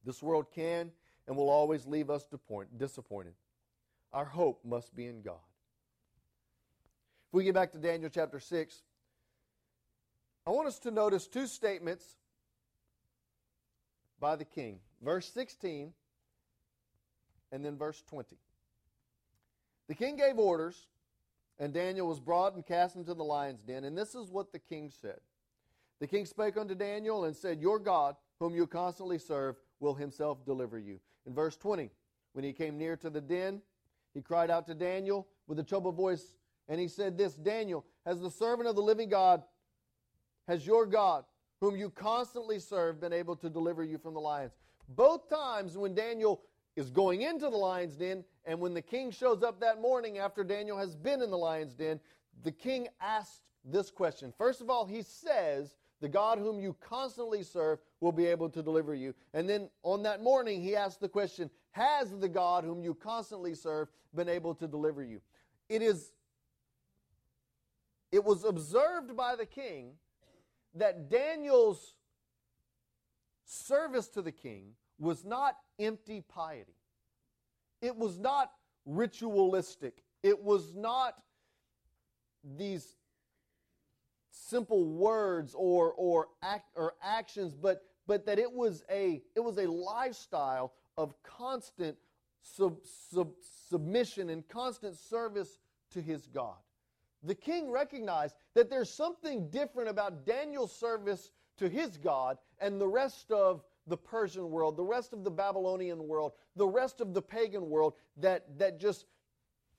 This 0.05 0.23
world 0.23 0.47
can 0.53 0.91
and 1.27 1.35
will 1.35 1.49
always 1.49 1.85
leave 1.85 2.09
us 2.09 2.25
disappointed. 2.77 3.33
Our 4.13 4.25
hope 4.25 4.61
must 4.65 4.95
be 4.95 5.07
in 5.07 5.21
God. 5.21 5.35
We 7.37 7.43
get 7.43 7.53
back 7.53 7.71
to 7.73 7.77
Daniel 7.77 8.09
chapter 8.11 8.39
6, 8.39 8.81
I 10.47 10.49
want 10.49 10.67
us 10.67 10.79
to 10.79 10.89
notice 10.89 11.27
two 11.27 11.45
statements 11.45 12.03
by 14.19 14.35
the 14.35 14.43
king. 14.43 14.79
Verse 15.03 15.31
16 15.31 15.93
and 17.51 17.63
then 17.63 17.77
verse 17.77 18.01
20. 18.09 18.37
The 19.87 19.93
king 19.93 20.15
gave 20.15 20.39
orders, 20.39 20.87
and 21.59 21.71
Daniel 21.71 22.07
was 22.07 22.19
brought 22.19 22.55
and 22.55 22.65
cast 22.65 22.95
into 22.95 23.13
the 23.13 23.23
lion's 23.23 23.61
den. 23.61 23.83
And 23.83 23.95
this 23.95 24.15
is 24.15 24.31
what 24.31 24.51
the 24.51 24.57
king 24.57 24.89
said 24.89 25.19
The 25.99 26.07
king 26.07 26.25
spake 26.25 26.57
unto 26.57 26.73
Daniel 26.73 27.25
and 27.25 27.35
said, 27.35 27.61
Your 27.61 27.77
God, 27.77 28.15
whom 28.39 28.55
you 28.55 28.65
constantly 28.65 29.19
serve, 29.19 29.57
will 29.79 29.93
himself 29.93 30.43
deliver 30.43 30.79
you. 30.79 30.99
In 31.27 31.35
verse 31.35 31.55
20, 31.55 31.91
when 32.33 32.43
he 32.43 32.51
came 32.51 32.79
near 32.79 32.97
to 32.97 33.11
the 33.11 33.21
den, 33.21 33.61
he 34.15 34.23
cried 34.23 34.49
out 34.49 34.65
to 34.65 34.73
Daniel 34.73 35.27
with 35.45 35.59
a 35.59 35.63
troubled 35.63 35.93
voice, 35.93 36.33
and 36.69 36.79
he 36.79 36.87
said, 36.87 37.17
This 37.17 37.33
Daniel, 37.33 37.85
has 38.05 38.21
the 38.21 38.31
servant 38.31 38.67
of 38.67 38.75
the 38.75 38.81
living 38.81 39.09
God, 39.09 39.43
has 40.47 40.65
your 40.65 40.85
God, 40.85 41.25
whom 41.61 41.75
you 41.75 41.89
constantly 41.89 42.59
serve, 42.59 43.01
been 43.01 43.13
able 43.13 43.35
to 43.37 43.49
deliver 43.49 43.83
you 43.83 43.97
from 43.97 44.13
the 44.13 44.19
lions? 44.19 44.53
Both 44.89 45.29
times 45.29 45.77
when 45.77 45.93
Daniel 45.93 46.41
is 46.75 46.89
going 46.89 47.23
into 47.23 47.49
the 47.49 47.57
lion's 47.57 47.95
den, 47.95 48.23
and 48.45 48.59
when 48.59 48.73
the 48.73 48.81
king 48.81 49.11
shows 49.11 49.43
up 49.43 49.59
that 49.59 49.81
morning 49.81 50.19
after 50.19 50.43
Daniel 50.43 50.77
has 50.77 50.95
been 50.95 51.21
in 51.21 51.31
the 51.31 51.37
lion's 51.37 51.73
den, 51.73 51.99
the 52.43 52.51
king 52.51 52.87
asked 53.01 53.41
this 53.65 53.89
question. 53.89 54.33
First 54.37 54.61
of 54.61 54.69
all, 54.69 54.85
he 54.85 55.01
says, 55.01 55.75
the 55.99 56.07
God 56.07 56.37
whom 56.37 56.59
you 56.59 56.75
constantly 56.79 57.43
serve 57.43 57.79
will 58.01 58.11
be 58.11 58.27
able 58.27 58.49
to 58.49 58.61
deliver 58.61 58.93
you. 58.93 59.15
And 59.33 59.49
then 59.49 59.69
on 59.83 60.03
that 60.03 60.21
morning, 60.21 60.61
he 60.61 60.75
asked 60.75 61.01
the 61.01 61.09
question 61.09 61.49
Has 61.71 62.11
the 62.11 62.29
God 62.29 62.63
whom 62.63 62.83
you 62.83 62.93
constantly 62.93 63.55
serve 63.55 63.89
been 64.15 64.29
able 64.29 64.53
to 64.55 64.67
deliver 64.67 65.03
you? 65.03 65.21
It 65.69 65.81
is. 65.81 66.11
It 68.11 68.23
was 68.23 68.43
observed 68.43 69.15
by 69.15 69.35
the 69.35 69.45
king 69.45 69.93
that 70.75 71.09
Daniel's 71.09 71.95
service 73.45 74.07
to 74.09 74.21
the 74.21 74.31
king 74.31 74.73
was 74.99 75.25
not 75.25 75.55
empty 75.79 76.21
piety. 76.21 76.75
It 77.81 77.95
was 77.95 78.17
not 78.17 78.51
ritualistic. 78.85 80.03
It 80.23 80.41
was 80.41 80.73
not 80.73 81.15
these 82.57 82.95
simple 84.31 84.85
words 84.85 85.53
or 85.55 85.91
or 85.93 86.27
act 86.41 86.69
or 86.75 86.93
actions, 87.03 87.53
but 87.53 87.83
but 88.07 88.25
that 88.25 88.39
it 88.39 88.51
was 88.51 88.83
a 88.89 89.21
it 89.35 89.41
was 89.41 89.57
a 89.57 89.69
lifestyle 89.69 90.73
of 90.97 91.13
constant 91.23 91.97
sub, 92.41 92.77
sub, 93.11 93.31
submission 93.69 94.29
and 94.29 94.47
constant 94.47 94.95
service 94.97 95.59
to 95.91 96.01
his 96.01 96.27
God. 96.27 96.55
The 97.23 97.35
king 97.35 97.71
recognized 97.71 98.35
that 98.53 98.69
there's 98.69 98.93
something 98.93 99.49
different 99.49 99.89
about 99.89 100.25
Daniel's 100.25 100.75
service 100.75 101.31
to 101.57 101.67
his 101.67 101.97
God 101.97 102.37
and 102.59 102.79
the 102.79 102.87
rest 102.87 103.31
of 103.31 103.63
the 103.87 103.97
Persian 103.97 104.51
world, 104.51 104.77
the 104.77 104.83
rest 104.83 105.13
of 105.13 105.23
the 105.23 105.31
Babylonian 105.31 106.07
world, 106.07 106.33
the 106.55 106.67
rest 106.67 107.01
of 107.01 107.13
the 107.13 107.21
pagan 107.21 107.69
world 107.69 107.93
that, 108.17 108.57
that 108.59 108.79
just 108.79 109.05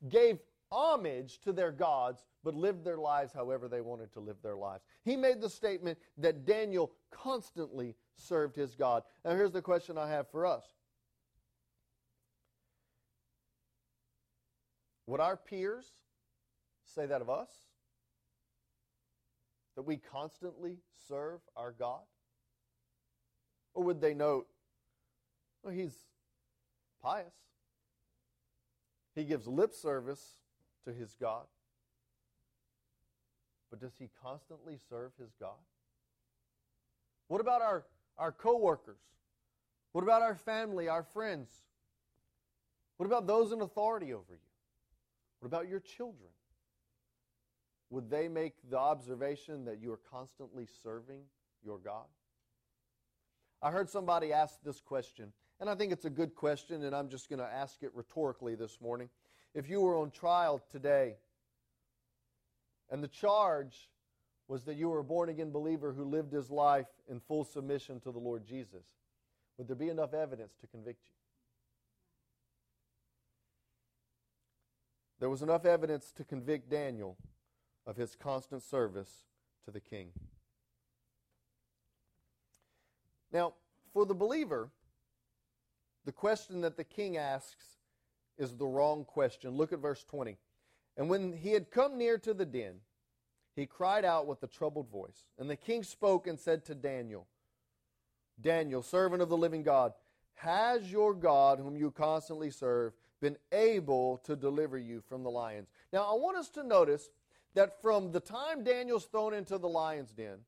gave 0.08 0.38
homage 0.70 1.40
to 1.40 1.52
their 1.52 1.72
gods, 1.72 2.24
but 2.44 2.54
lived 2.54 2.84
their 2.84 2.98
lives 2.98 3.32
however 3.32 3.68
they 3.68 3.80
wanted 3.80 4.12
to 4.12 4.20
live 4.20 4.36
their 4.42 4.56
lives. 4.56 4.84
He 5.04 5.16
made 5.16 5.40
the 5.40 5.50
statement 5.50 5.98
that 6.18 6.44
Daniel 6.44 6.92
constantly 7.10 7.94
served 8.16 8.56
his 8.56 8.74
God. 8.74 9.02
Now, 9.24 9.32
here's 9.34 9.52
the 9.52 9.62
question 9.62 9.96
I 9.96 10.08
have 10.08 10.30
for 10.30 10.46
us 10.46 10.64
Would 15.06 15.20
our 15.20 15.36
peers 15.36 15.92
say 16.94 17.06
that 17.06 17.20
of 17.20 17.30
us? 17.30 17.48
That 19.76 19.82
we 19.82 19.96
constantly 19.96 20.78
serve 21.08 21.40
our 21.56 21.72
God? 21.72 22.02
Or 23.74 23.84
would 23.84 24.00
they 24.00 24.14
note, 24.14 24.46
well, 25.62 25.72
he's 25.72 25.94
pious? 27.02 27.34
He 29.14 29.24
gives 29.24 29.46
lip 29.46 29.74
service 29.74 30.36
to 30.84 30.92
his 30.92 31.14
God. 31.20 31.44
But 33.70 33.80
does 33.80 33.92
he 33.98 34.08
constantly 34.22 34.78
serve 34.88 35.12
his 35.20 35.30
God? 35.38 35.58
What 37.28 37.40
about 37.40 37.62
our, 37.62 37.84
our 38.16 38.32
coworkers? 38.32 39.00
What 39.92 40.02
about 40.02 40.22
our 40.22 40.34
family, 40.34 40.88
our 40.88 41.02
friends? 41.02 41.50
What 42.96 43.06
about 43.06 43.26
those 43.26 43.52
in 43.52 43.60
authority 43.60 44.12
over 44.12 44.32
you? 44.32 44.38
What 45.40 45.46
about 45.46 45.68
your 45.68 45.80
children? 45.80 46.30
Would 47.90 48.10
they 48.10 48.28
make 48.28 48.54
the 48.70 48.78
observation 48.78 49.64
that 49.64 49.80
you 49.80 49.92
are 49.92 50.00
constantly 50.10 50.66
serving 50.82 51.22
your 51.64 51.78
God? 51.78 52.06
I 53.62 53.70
heard 53.70 53.88
somebody 53.88 54.32
ask 54.32 54.58
this 54.62 54.80
question, 54.80 55.32
and 55.60 55.68
I 55.68 55.74
think 55.74 55.92
it's 55.92 56.04
a 56.04 56.10
good 56.10 56.34
question, 56.34 56.84
and 56.84 56.94
I'm 56.94 57.08
just 57.08 57.28
going 57.28 57.40
to 57.40 57.46
ask 57.46 57.82
it 57.82 57.90
rhetorically 57.94 58.54
this 58.54 58.80
morning. 58.80 59.08
If 59.54 59.68
you 59.68 59.80
were 59.80 59.96
on 59.96 60.10
trial 60.10 60.62
today 60.70 61.16
and 62.90 63.02
the 63.02 63.08
charge 63.08 63.88
was 64.46 64.64
that 64.64 64.76
you 64.76 64.88
were 64.88 65.00
a 65.00 65.04
born 65.04 65.28
again 65.28 65.50
believer 65.50 65.92
who 65.92 66.04
lived 66.04 66.32
his 66.32 66.50
life 66.50 66.86
in 67.10 67.20
full 67.20 67.44
submission 67.44 68.00
to 68.00 68.12
the 68.12 68.18
Lord 68.18 68.46
Jesus, 68.46 68.84
would 69.56 69.66
there 69.66 69.76
be 69.76 69.88
enough 69.88 70.14
evidence 70.14 70.54
to 70.60 70.66
convict 70.66 71.06
you? 71.06 71.14
There 75.20 75.30
was 75.30 75.42
enough 75.42 75.66
evidence 75.66 76.12
to 76.12 76.24
convict 76.24 76.70
Daniel 76.70 77.16
of 77.88 77.96
his 77.96 78.14
constant 78.14 78.62
service 78.62 79.24
to 79.64 79.70
the 79.70 79.80
king. 79.80 80.10
Now, 83.32 83.54
for 83.94 84.04
the 84.04 84.14
believer, 84.14 84.68
the 86.04 86.12
question 86.12 86.60
that 86.60 86.76
the 86.76 86.84
king 86.84 87.16
asks 87.16 87.64
is 88.36 88.54
the 88.54 88.66
wrong 88.66 89.04
question. 89.04 89.52
Look 89.52 89.72
at 89.72 89.78
verse 89.78 90.04
20. 90.04 90.36
And 90.98 91.08
when 91.08 91.32
he 91.32 91.52
had 91.52 91.70
come 91.70 91.96
near 91.96 92.18
to 92.18 92.34
the 92.34 92.46
den, 92.46 92.74
he 93.56 93.64
cried 93.64 94.04
out 94.04 94.26
with 94.26 94.42
a 94.42 94.46
troubled 94.46 94.90
voice. 94.90 95.24
And 95.38 95.48
the 95.48 95.56
king 95.56 95.82
spoke 95.82 96.26
and 96.26 96.38
said 96.38 96.64
to 96.66 96.74
Daniel, 96.74 97.26
Daniel, 98.40 98.82
servant 98.82 99.22
of 99.22 99.30
the 99.30 99.36
living 99.36 99.62
God, 99.62 99.94
has 100.34 100.92
your 100.92 101.14
God, 101.14 101.58
whom 101.58 101.76
you 101.76 101.90
constantly 101.90 102.50
serve, 102.50 102.92
been 103.20 103.36
able 103.50 104.18
to 104.18 104.36
deliver 104.36 104.78
you 104.78 105.00
from 105.00 105.24
the 105.24 105.30
lions? 105.30 105.68
Now, 105.92 106.02
I 106.02 106.14
want 106.14 106.36
us 106.36 106.48
to 106.50 106.62
notice 106.62 107.10
that 107.54 107.80
from 107.80 108.12
the 108.12 108.20
time 108.20 108.64
Daniel's 108.64 109.06
thrown 109.06 109.34
into 109.34 109.58
the 109.58 109.68
lion's 109.68 110.12
den 110.12 110.38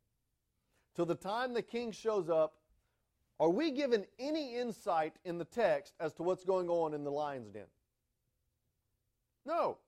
till 0.95 1.07
the 1.07 1.15
time 1.15 1.55
the 1.55 1.63
king 1.63 1.93
shows 1.93 2.29
up, 2.29 2.55
are 3.39 3.49
we 3.49 3.71
given 3.71 4.05
any 4.19 4.55
insight 4.57 5.15
in 5.25 5.39
the 5.39 5.45
text 5.45 5.95
as 5.99 6.13
to 6.15 6.23
what's 6.23 6.45
going 6.45 6.69
on 6.69 6.93
in 6.93 7.05
the 7.05 7.11
lion's 7.11 7.49
den? 7.49 7.65
No. 9.47 9.79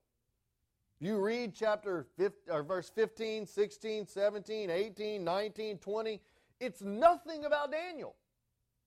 You 1.01 1.19
read 1.19 1.53
chapter 1.55 2.07
15, 2.17 2.55
or 2.55 2.63
verse 2.63 2.89
15, 2.89 3.45
16, 3.47 4.07
17, 4.07 4.71
18, 4.71 5.25
19, 5.25 5.79
20. 5.79 6.21
It's 6.61 6.81
nothing 6.81 7.45
about 7.45 7.73
Daniel. 7.73 8.15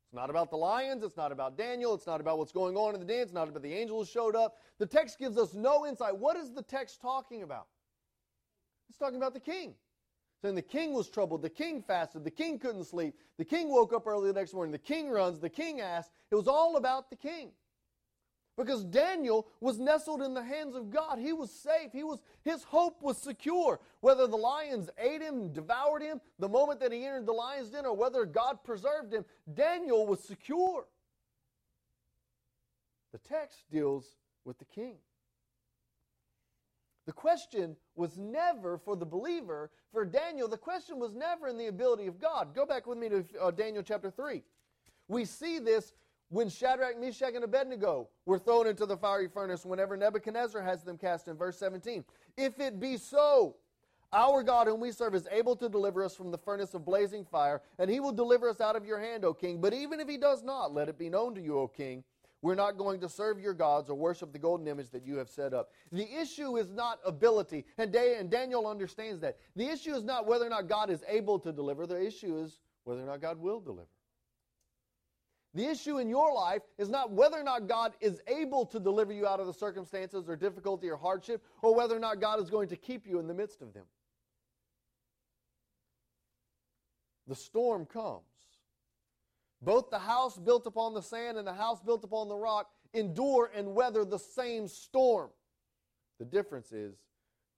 It's 0.06 0.14
not 0.14 0.30
about 0.30 0.50
the 0.50 0.56
lions. 0.56 1.04
It's 1.04 1.18
not 1.18 1.32
about 1.32 1.58
Daniel. 1.58 1.94
It's 1.94 2.08
not 2.08 2.22
about 2.22 2.38
what's 2.38 2.54
going 2.54 2.78
on 2.78 2.94
in 2.94 3.02
the 3.02 3.06
den. 3.06 3.20
It's 3.20 3.34
not 3.34 3.50
about 3.50 3.62
the 3.62 3.74
angels 3.74 4.10
showed 4.10 4.36
up. 4.36 4.56
The 4.80 4.86
text 4.86 5.20
gives 5.20 5.38
us 5.38 5.54
no 5.54 5.86
insight. 5.86 6.18
What 6.18 6.38
is 6.38 6.54
the 6.54 6.62
text 6.64 7.02
talking 7.02 7.44
about? 7.44 7.68
It's 8.90 8.98
talking 8.98 9.18
about 9.18 9.34
the 9.34 9.40
king. 9.40 9.76
Saying 10.42 10.56
the 10.56 10.62
king 10.62 10.94
was 10.94 11.10
troubled. 11.10 11.42
The 11.42 11.50
king 11.50 11.82
fasted. 11.82 12.24
The 12.24 12.32
king 12.32 12.60
couldn't 12.60 12.86
sleep. 12.86 13.16
The 13.38 13.46
king 13.46 13.70
woke 13.70 13.94
up 13.94 14.06
early 14.06 14.28
the 14.32 14.40
next 14.40 14.54
morning. 14.54 14.72
The 14.72 14.78
king 14.78 15.10
runs. 15.10 15.40
The 15.40 15.50
king 15.50 15.82
asked. 15.82 16.12
It 16.32 16.36
was 16.36 16.48
all 16.48 16.76
about 16.78 17.10
the 17.10 17.16
king. 17.16 17.52
Because 18.58 18.86
Daniel 18.86 19.48
was 19.60 19.80
nestled 19.80 20.22
in 20.22 20.34
the 20.34 20.44
hands 20.44 20.76
of 20.76 20.90
God. 20.90 21.20
He 21.20 21.34
was 21.34 21.52
safe. 21.52 21.92
He 21.92 22.04
was, 22.04 22.22
his 22.44 22.64
hope 22.64 23.02
was 23.02 23.18
secure. 23.18 23.82
Whether 24.00 24.28
the 24.28 24.38
lions 24.38 24.90
ate 24.98 25.22
him, 25.22 25.52
devoured 25.52 26.02
him 26.02 26.22
the 26.40 26.48
moment 26.48 26.80
that 26.80 26.94
he 26.94 27.06
entered 27.06 27.26
the 27.26 27.34
lion's 27.34 27.70
den, 27.70 27.86
or 27.86 27.96
whether 27.96 28.24
God 28.24 28.64
preserved 28.64 29.14
him, 29.14 29.26
Daniel 29.54 30.08
was 30.08 30.24
secure. 30.24 30.88
The 33.12 33.18
text 33.18 33.70
deals 33.70 34.16
with 34.46 34.58
the 34.58 34.66
king. 34.66 34.96
The 37.06 37.14
question 37.14 37.76
was 37.96 38.18
never 38.18 38.78
for 38.78 38.96
the 38.96 39.06
believer. 39.06 39.70
For 39.92 40.06
Daniel, 40.06 40.48
the 40.48 40.58
question 40.58 41.00
was 41.00 41.14
never 41.14 41.48
in 41.48 41.58
the 41.58 41.68
ability 41.68 42.08
of 42.08 42.20
God. 42.20 42.56
Go 42.56 42.66
back 42.66 42.88
with 42.88 42.98
me 42.98 43.10
to 43.10 43.26
uh, 43.40 43.52
Daniel 43.52 43.84
chapter 43.84 44.10
3. 44.10 44.42
We 45.08 45.26
see 45.26 45.60
this 45.60 45.94
when 46.30 46.50
Shadrach, 46.50 47.00
Meshach, 47.00 47.36
and 47.36 47.44
Abednego 47.44 48.10
were 48.26 48.40
thrown 48.40 48.66
into 48.66 48.88
the 48.88 48.98
fiery 48.98 49.28
furnace 49.28 49.66
whenever 49.66 49.96
Nebuchadnezzar 49.96 50.62
has 50.62 50.84
them 50.84 50.98
cast 50.98 51.28
in 51.28 51.38
verse 51.38 51.58
17. 51.60 52.04
If 52.38 52.60
it 52.60 52.80
be 52.80 52.98
so, 52.98 53.56
our 54.12 54.42
God, 54.42 54.68
whom 54.68 54.80
we 54.80 54.92
serve, 54.92 55.14
is 55.14 55.28
able 55.32 55.56
to 55.58 55.70
deliver 55.70 56.04
us 56.04 56.16
from 56.16 56.32
the 56.32 56.38
furnace 56.38 56.74
of 56.74 56.86
blazing 56.86 57.26
fire, 57.26 57.62
and 57.78 57.90
he 57.90 58.00
will 58.00 58.12
deliver 58.12 58.50
us 58.50 58.62
out 58.62 58.76
of 58.76 58.86
your 58.86 59.00
hand, 59.00 59.26
O 59.26 59.34
king. 59.34 59.62
But 59.62 59.74
even 59.74 60.00
if 60.00 60.08
he 60.08 60.18
does 60.18 60.44
not, 60.44 60.74
let 60.74 60.90
it 60.90 60.98
be 60.98 61.10
known 61.10 61.36
to 61.36 61.42
you, 61.42 61.60
O 61.60 61.68
king, 61.68 62.04
we're 62.46 62.54
not 62.54 62.78
going 62.78 63.00
to 63.00 63.10
serve 63.10 63.40
your 63.40 63.56
gods 63.56 63.90
or 63.90 63.96
worship 63.96 64.32
the 64.32 64.38
golden 64.38 64.68
image 64.68 64.92
that 64.92 65.04
you 65.04 65.18
have 65.18 65.28
set 65.28 65.52
up. 65.52 65.72
The 65.92 66.08
issue 66.22 66.58
is 66.58 66.70
not 66.70 67.00
ability, 67.04 67.66
and 67.80 67.92
Daniel 67.92 68.68
understands 68.68 69.20
that. 69.22 69.40
The 69.56 69.68
issue 69.68 69.96
is 69.96 70.04
not 70.04 70.28
whether 70.28 70.46
or 70.46 70.50
not 70.50 70.70
God 70.70 70.92
is 70.92 71.04
able 71.08 71.40
to 71.40 71.52
deliver, 71.52 71.88
the 71.88 72.00
issue 72.00 72.38
is 72.38 72.60
whether 72.84 73.02
or 73.02 73.08
not 73.08 73.20
God 73.20 73.40
will 73.40 73.60
deliver. 73.60 73.90
The 75.56 75.66
issue 75.66 75.98
in 75.98 76.08
your 76.08 76.36
life 76.36 76.62
is 76.78 76.88
not 76.88 77.12
whether 77.12 77.40
or 77.40 77.44
not 77.44 77.68
God 77.68 77.94
is 78.00 78.22
able 78.28 78.68
to 78.68 78.80
deliver 78.80 79.12
you 79.12 79.26
out 79.26 79.40
of 79.40 79.48
the 79.48 79.54
circumstances 79.54 80.30
or 80.30 80.36
difficulty 80.36 80.88
or 80.88 80.98
hardship, 80.98 81.44
or 81.64 81.74
whether 81.74 81.96
or 81.96 82.00
not 82.00 82.22
God 82.22 82.40
is 82.40 82.52
going 82.52 82.70
to 82.70 82.76
keep 82.76 83.08
you 83.08 83.18
in 83.18 83.26
the 83.26 83.34
midst 83.34 83.64
of 83.64 83.74
them. 83.74 83.86
The 87.28 87.36
storm 87.36 87.88
comes. 87.88 88.35
Both 89.66 89.90
the 89.90 90.00
house 90.00 90.38
built 90.38 90.68
upon 90.68 90.94
the 90.94 91.02
sand 91.02 91.40
and 91.40 91.48
the 91.48 91.54
house 91.54 91.82
built 91.82 92.04
upon 92.04 92.30
the 92.30 92.36
rock 92.36 92.70
endure 92.94 93.52
and 93.54 93.74
weather 93.74 94.06
the 94.06 94.20
same 94.20 94.68
storm. 94.68 95.32
The 96.20 96.26
difference 96.26 96.72
is 96.72 96.94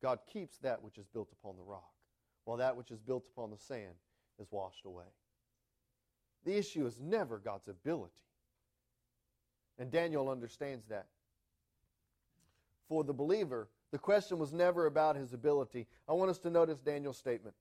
God 0.02 0.20
keeps 0.32 0.58
that 0.60 0.82
which 0.82 0.98
is 0.98 1.06
built 1.06 1.30
upon 1.34 1.58
the 1.58 1.64
rock, 1.64 1.92
while 2.46 2.58
that 2.58 2.78
which 2.78 2.92
is 2.92 3.00
built 3.02 3.28
upon 3.28 3.52
the 3.52 3.58
sand 3.58 3.94
is 4.40 4.48
washed 4.52 4.86
away. 4.86 5.04
The 6.46 6.58
issue 6.58 6.86
is 6.86 6.98
never 7.02 7.40
God's 7.40 7.68
ability. 7.68 8.14
And 9.78 9.92
Daniel 9.92 10.30
understands 10.30 10.86
that. 10.86 11.08
For 12.88 13.04
the 13.04 13.14
believer, 13.14 13.68
the 13.92 13.98
question 13.98 14.40
was 14.40 14.54
never 14.54 14.86
about 14.86 15.18
his 15.18 15.34
ability. 15.34 15.88
I 16.08 16.14
want 16.14 16.32
us 16.32 16.40
to 16.40 16.50
notice 16.50 16.80
Daniel's 16.80 17.18
statement. 17.18 17.56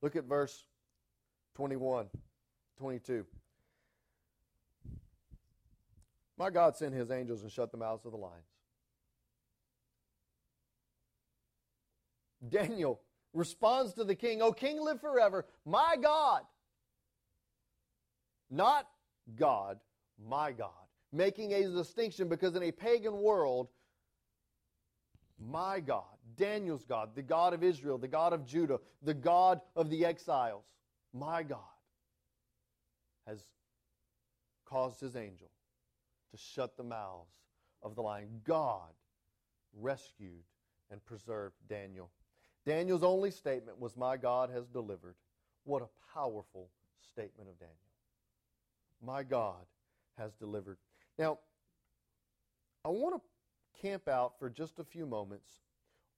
Look 0.00 0.16
at 0.16 0.24
verse 0.24 0.64
21, 1.58 2.06
22. 2.78 3.26
My 6.38 6.50
God 6.50 6.76
sent 6.76 6.94
his 6.94 7.10
angels 7.10 7.42
and 7.42 7.50
shut 7.50 7.72
the 7.72 7.76
mouths 7.76 8.06
of 8.06 8.12
the 8.12 8.16
lions. 8.16 8.46
Daniel 12.48 13.00
responds 13.34 13.94
to 13.94 14.04
the 14.04 14.14
king, 14.14 14.40
O 14.40 14.52
king, 14.52 14.80
live 14.80 15.00
forever. 15.00 15.46
My 15.66 15.96
God. 16.00 16.42
Not 18.48 18.86
God, 19.34 19.80
my 20.28 20.52
God. 20.52 20.70
Making 21.12 21.54
a 21.54 21.64
distinction 21.64 22.28
because 22.28 22.54
in 22.54 22.62
a 22.62 22.70
pagan 22.70 23.20
world, 23.20 23.66
my 25.44 25.80
God, 25.80 26.04
Daniel's 26.36 26.84
God, 26.84 27.16
the 27.16 27.22
God 27.22 27.52
of 27.52 27.64
Israel, 27.64 27.98
the 27.98 28.06
God 28.06 28.32
of 28.32 28.46
Judah, 28.46 28.78
the 29.02 29.14
God 29.14 29.60
of 29.74 29.90
the 29.90 30.04
exiles, 30.04 30.62
my 31.12 31.42
God 31.42 31.58
has 33.26 33.42
caused 34.64 35.00
his 35.00 35.16
angel 35.16 35.50
to 36.30 36.36
shut 36.36 36.76
the 36.76 36.82
mouths 36.82 37.34
of 37.82 37.94
the 37.94 38.02
lion. 38.02 38.40
God 38.44 38.92
rescued 39.78 40.44
and 40.90 41.04
preserved 41.04 41.56
Daniel. 41.68 42.10
Daniel's 42.66 43.02
only 43.02 43.30
statement 43.30 43.78
was, 43.80 43.96
My 43.96 44.16
God 44.16 44.50
has 44.50 44.66
delivered. 44.66 45.14
What 45.64 45.82
a 45.82 45.88
powerful 46.14 46.70
statement 47.00 47.48
of 47.48 47.58
Daniel. 47.58 47.76
My 49.04 49.22
God 49.22 49.66
has 50.16 50.32
delivered. 50.34 50.78
Now, 51.18 51.38
I 52.84 52.88
want 52.88 53.14
to 53.14 53.80
camp 53.80 54.08
out 54.08 54.38
for 54.38 54.50
just 54.50 54.78
a 54.78 54.84
few 54.84 55.06
moments 55.06 55.60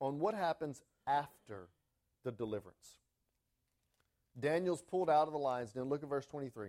on 0.01 0.19
what 0.19 0.35
happens 0.35 0.83
after 1.07 1.69
the 2.25 2.33
deliverance. 2.33 2.99
Daniel's 4.39 4.83
pulled 4.83 5.11
out 5.11 5.27
of 5.27 5.33
the 5.33 5.39
lion's 5.39 5.73
den. 5.73 5.85
Look 5.85 6.03
at 6.03 6.09
verse 6.09 6.27
23. 6.27 6.69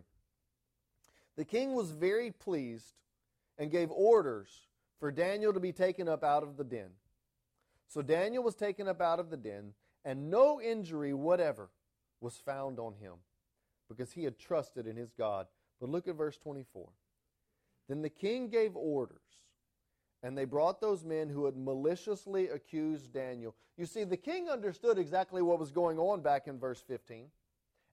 The 1.38 1.46
king 1.46 1.74
was 1.74 1.92
very 1.92 2.32
pleased 2.32 2.94
and 3.58 3.72
gave 3.72 3.92
orders 3.92 4.68
for 5.00 5.12
Daniel 5.12 5.54
to 5.54 5.60
be 5.60 5.72
taken 5.72 6.08
up 6.08 6.24
out 6.24 6.44
of 6.44 6.58
the 6.58 6.64
den. 6.64 6.90
So 7.88 8.02
Daniel 8.02 8.44
was 8.44 8.56
taken 8.56 8.88
up 8.88 9.02
out 9.02 9.20
of 9.20 9.30
the 9.30 9.38
den, 9.38 9.74
and 10.06 10.30
no 10.30 10.62
injury 10.62 11.14
whatever 11.14 11.70
was 12.20 12.36
found 12.38 12.80
on 12.80 12.94
him, 12.94 13.14
because 13.90 14.12
he 14.14 14.24
had 14.24 14.40
trusted 14.40 14.88
in 14.88 14.96
his 14.96 15.12
God. 15.12 15.48
But 15.80 15.90
look 15.90 16.08
at 16.08 16.16
verse 16.16 16.38
24. 16.38 16.88
Then 17.90 18.02
the 18.02 18.10
king 18.10 18.48
gave 18.48 18.76
orders, 18.76 19.18
and 20.24 20.38
they 20.38 20.46
brought 20.46 20.80
those 20.80 21.04
men 21.04 21.30
who 21.30 21.46
had 21.46 21.58
maliciously 21.58 22.48
accused 22.48 23.12
Daniel. 23.12 23.56
You 23.78 23.86
see, 23.86 24.04
the 24.04 24.18
king 24.18 24.50
understood 24.50 24.98
exactly 24.98 25.42
what 25.42 25.60
was 25.60 25.72
going 25.72 25.98
on 25.98 26.22
back 26.22 26.48
in 26.48 26.60
verse 26.60 26.82
15 26.88 27.26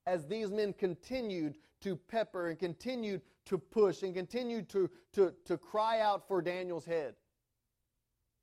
as 0.07 0.27
these 0.27 0.51
men 0.51 0.73
continued 0.73 1.59
to 1.81 1.97
pepper 1.97 2.49
and 2.49 2.59
continued 2.59 3.23
to 3.47 3.59
push 3.59 4.03
and 4.03 4.15
continued 4.15 4.69
to, 4.69 4.91
to, 5.13 5.33
to 5.45 5.57
cry 5.57 6.01
out 6.01 6.27
for 6.27 6.43
Daniel's 6.43 6.85
head. 6.85 7.15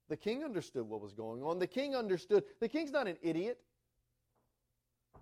The 0.09 0.17
king 0.17 0.43
understood 0.43 0.87
what 0.87 1.01
was 1.01 1.13
going 1.13 1.43
on. 1.43 1.59
The 1.59 1.67
king 1.67 1.95
understood. 1.95 2.43
The 2.59 2.69
king's 2.69 2.91
not 2.91 3.07
an 3.07 3.17
idiot. 3.21 3.59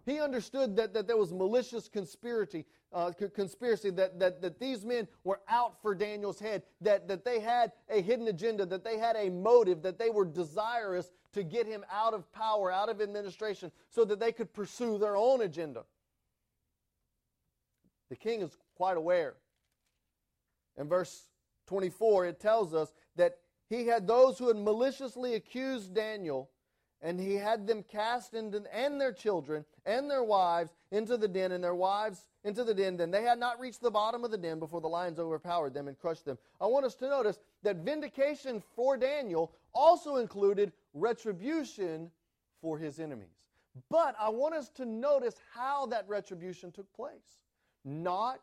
He 0.06 0.20
understood 0.20 0.76
that, 0.76 0.94
that 0.94 1.08
there 1.08 1.16
was 1.16 1.32
malicious 1.32 1.88
conspiracy, 1.88 2.66
uh, 2.92 3.12
conspiracy 3.34 3.90
that, 3.92 4.20
that, 4.20 4.42
that 4.42 4.60
these 4.60 4.84
men 4.84 5.08
were 5.24 5.40
out 5.48 5.82
for 5.82 5.96
Daniel's 5.96 6.40
head, 6.40 6.64
that, 6.82 7.08
that 7.08 7.24
they 7.24 7.40
had 7.40 7.72
a 7.90 8.02
hidden 8.02 8.28
agenda, 8.28 8.66
that 8.66 8.84
they 8.84 8.98
had 8.98 9.16
a 9.16 9.30
motive, 9.30 9.82
that 9.84 9.98
they 9.98 10.10
were 10.10 10.26
desirous 10.26 11.12
to 11.32 11.44
get 11.44 11.66
him 11.66 11.86
out 11.90 12.14
of 12.14 12.30
power, 12.34 12.70
out 12.70 12.90
of 12.90 13.02
administration, 13.02 13.72
so 13.90 14.04
that 14.04 14.20
they 14.20 14.34
could 14.34 14.54
pursue 14.54 14.98
their 14.98 15.16
own 15.16 15.42
agenda. 15.42 15.86
The 18.14 18.20
king 18.20 18.42
is 18.42 18.56
quite 18.78 18.96
aware. 18.96 19.34
In 20.78 20.88
verse 20.88 21.26
24, 21.66 22.28
it 22.28 22.40
tells 22.40 22.72
us 22.76 22.94
that 23.16 23.40
he 23.70 23.88
had 23.88 24.06
those 24.06 24.38
who 24.38 24.50
had 24.50 24.58
maliciously 24.58 25.34
accused 25.34 25.96
Daniel, 25.96 26.52
and 27.02 27.20
he 27.20 27.34
had 27.34 27.66
them 27.66 27.82
cast 27.82 28.36
into, 28.36 28.62
and 28.72 29.02
their 29.02 29.14
children 29.14 29.66
and 29.88 30.12
their 30.12 30.24
wives 30.24 30.76
into 30.92 31.18
the 31.18 31.28
den, 31.28 31.54
and 31.54 31.64
their 31.64 31.74
wives 31.74 32.28
into 32.44 32.64
the 32.64 32.76
den. 32.76 32.98
Then 32.98 33.10
they 33.10 33.24
had 33.24 33.40
not 33.40 33.60
reached 33.60 33.82
the 33.82 33.90
bottom 33.90 34.24
of 34.24 34.30
the 34.30 34.38
den 34.38 34.60
before 34.60 34.80
the 34.80 34.88
lions 34.88 35.18
overpowered 35.18 35.74
them 35.74 35.88
and 35.88 35.98
crushed 35.98 36.26
them. 36.26 36.38
I 36.62 36.68
want 36.68 36.86
us 36.86 36.94
to 36.98 37.10
notice 37.10 37.40
that 37.64 37.78
vindication 37.78 38.62
for 38.76 38.96
Daniel 38.96 39.56
also 39.74 40.18
included 40.18 40.72
retribution 40.94 42.12
for 42.62 42.78
his 42.78 43.00
enemies. 43.00 43.40
But 43.90 44.16
I 44.20 44.30
want 44.30 44.54
us 44.54 44.70
to 44.76 44.86
notice 44.86 45.38
how 45.52 45.88
that 45.88 46.08
retribution 46.08 46.72
took 46.72 46.94
place 46.94 47.40
not 47.84 48.40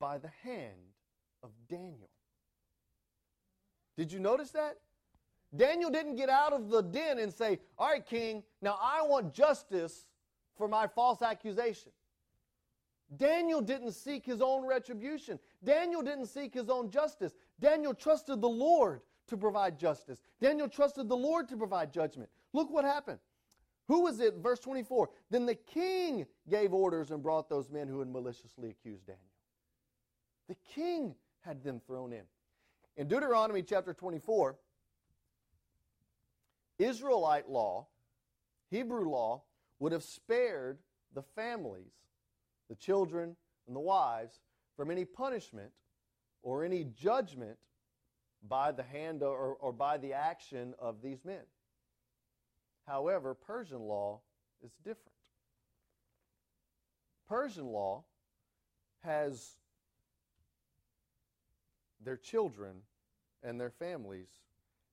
by 0.00 0.18
the 0.18 0.30
hand 0.42 0.92
of 1.42 1.50
Daniel. 1.68 2.10
Did 3.96 4.12
you 4.12 4.18
notice 4.18 4.50
that? 4.50 4.78
Daniel 5.54 5.90
didn't 5.90 6.16
get 6.16 6.28
out 6.28 6.52
of 6.52 6.68
the 6.68 6.82
den 6.82 7.18
and 7.18 7.32
say, 7.32 7.60
All 7.78 7.88
right, 7.88 8.04
king, 8.04 8.42
now 8.60 8.76
I 8.80 9.02
want 9.02 9.32
justice 9.32 10.08
for 10.56 10.66
my 10.66 10.86
false 10.86 11.22
accusation. 11.22 11.92
Daniel 13.16 13.60
didn't 13.60 13.92
seek 13.92 14.24
his 14.24 14.40
own 14.40 14.66
retribution. 14.66 15.38
Daniel 15.62 16.02
didn't 16.02 16.26
seek 16.26 16.54
his 16.54 16.68
own 16.68 16.90
justice. 16.90 17.34
Daniel 17.60 17.94
trusted 17.94 18.40
the 18.40 18.48
Lord 18.48 19.02
to 19.28 19.36
provide 19.36 19.78
justice. 19.78 20.20
Daniel 20.40 20.68
trusted 20.68 21.08
the 21.08 21.16
Lord 21.16 21.48
to 21.48 21.56
provide 21.56 21.92
judgment. 21.92 22.30
Look 22.52 22.70
what 22.70 22.84
happened. 22.84 23.18
Who 23.88 24.00
was 24.00 24.20
it? 24.20 24.36
Verse 24.36 24.60
24. 24.60 25.10
Then 25.30 25.46
the 25.46 25.54
king 25.54 26.26
gave 26.48 26.72
orders 26.72 27.10
and 27.10 27.22
brought 27.22 27.48
those 27.48 27.70
men 27.70 27.88
who 27.88 27.98
had 27.98 28.08
maliciously 28.08 28.70
accused 28.70 29.06
Daniel. 29.06 29.22
The 30.48 30.56
king 30.74 31.14
had 31.40 31.62
them 31.62 31.80
thrown 31.86 32.12
in. 32.12 32.22
In 32.96 33.08
Deuteronomy 33.08 33.62
chapter 33.62 33.92
24, 33.92 34.56
Israelite 36.78 37.48
law, 37.48 37.86
Hebrew 38.70 39.08
law, 39.08 39.42
would 39.78 39.92
have 39.92 40.02
spared 40.02 40.78
the 41.12 41.22
families, 41.22 41.92
the 42.68 42.74
children, 42.74 43.36
and 43.66 43.76
the 43.76 43.80
wives 43.80 44.40
from 44.76 44.90
any 44.90 45.04
punishment 45.04 45.70
or 46.42 46.64
any 46.64 46.84
judgment 46.84 47.58
by 48.48 48.72
the 48.72 48.82
hand 48.82 49.22
or, 49.22 49.56
or 49.60 49.72
by 49.72 49.98
the 49.98 50.12
action 50.12 50.74
of 50.78 51.02
these 51.02 51.24
men. 51.24 51.42
However, 52.86 53.34
Persian 53.34 53.80
law 53.80 54.20
is 54.62 54.72
different. 54.84 55.14
Persian 57.28 57.66
law 57.66 58.04
has 59.02 59.52
their 62.02 62.16
children 62.16 62.82
and 63.42 63.58
their 63.60 63.70
families 63.70 64.28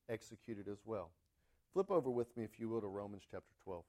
executed 0.08 0.68
as 0.68 0.78
well. 0.84 1.10
Flip 1.72 1.90
over 1.90 2.10
with 2.10 2.36
me, 2.36 2.44
if 2.44 2.58
you 2.58 2.68
will, 2.68 2.80
to 2.80 2.86
Romans 2.86 3.22
chapter 3.30 3.52
12. 3.64 3.84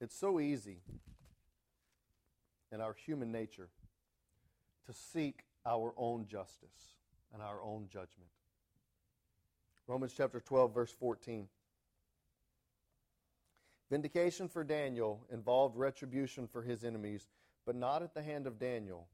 It's 0.00 0.16
so 0.16 0.40
easy 0.40 0.78
in 2.72 2.80
our 2.80 2.94
human 2.94 3.30
nature 3.30 3.68
to 4.86 4.92
seek 4.92 5.44
our 5.64 5.94
own 5.96 6.26
justice 6.26 6.96
and 7.32 7.40
our 7.40 7.62
own 7.62 7.86
judgment. 7.88 8.30
Romans 9.92 10.14
chapter 10.16 10.40
12, 10.40 10.72
verse 10.72 10.90
14. 10.90 11.48
Vindication 13.90 14.48
for 14.48 14.64
Daniel 14.64 15.20
involved 15.30 15.76
retribution 15.76 16.46
for 16.46 16.62
his 16.62 16.82
enemies, 16.82 17.28
but 17.66 17.76
not 17.76 18.02
at 18.02 18.14
the 18.14 18.22
hand 18.22 18.46
of 18.46 18.58
Daniel. 18.58 19.06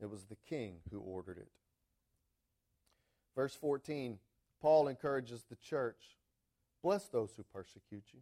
It 0.00 0.08
was 0.08 0.24
the 0.24 0.38
king 0.48 0.76
who 0.90 1.00
ordered 1.00 1.36
it. 1.36 1.50
Verse 3.36 3.54
14, 3.54 4.18
Paul 4.62 4.88
encourages 4.88 5.44
the 5.44 5.56
church 5.56 6.16
bless 6.82 7.08
those 7.08 7.34
who 7.36 7.42
persecute 7.42 8.04
you, 8.14 8.20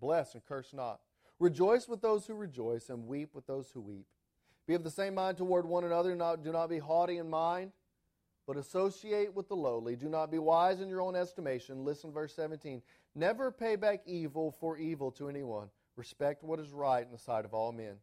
bless 0.00 0.34
and 0.34 0.46
curse 0.46 0.72
not. 0.72 1.00
Rejoice 1.40 1.88
with 1.88 2.02
those 2.02 2.24
who 2.28 2.34
rejoice, 2.34 2.88
and 2.88 3.08
weep 3.08 3.34
with 3.34 3.48
those 3.48 3.68
who 3.74 3.80
weep. 3.80 4.06
Be 4.68 4.74
of 4.74 4.84
the 4.84 4.90
same 4.92 5.16
mind 5.16 5.38
toward 5.38 5.66
one 5.66 5.82
another. 5.82 6.14
Not, 6.14 6.44
do 6.44 6.52
not 6.52 6.68
be 6.68 6.78
haughty 6.78 7.18
in 7.18 7.28
mind, 7.28 7.72
but 8.46 8.56
associate 8.56 9.34
with 9.34 9.48
the 9.48 9.56
lowly. 9.56 9.96
Do 9.96 10.08
not 10.08 10.30
be 10.30 10.38
wise 10.38 10.80
in 10.80 10.88
your 10.88 11.00
own 11.00 11.16
estimation. 11.16 11.84
Listen, 11.84 12.12
verse 12.12 12.34
17. 12.34 12.82
Never 13.14 13.50
pay 13.50 13.76
back 13.76 14.00
evil 14.06 14.50
for 14.60 14.76
evil 14.76 15.10
to 15.12 15.28
anyone. 15.28 15.68
Respect 15.96 16.42
what 16.42 16.60
is 16.60 16.70
right 16.70 17.04
in 17.04 17.12
the 17.12 17.18
sight 17.18 17.44
of 17.44 17.54
all 17.54 17.72
men. 17.72 17.96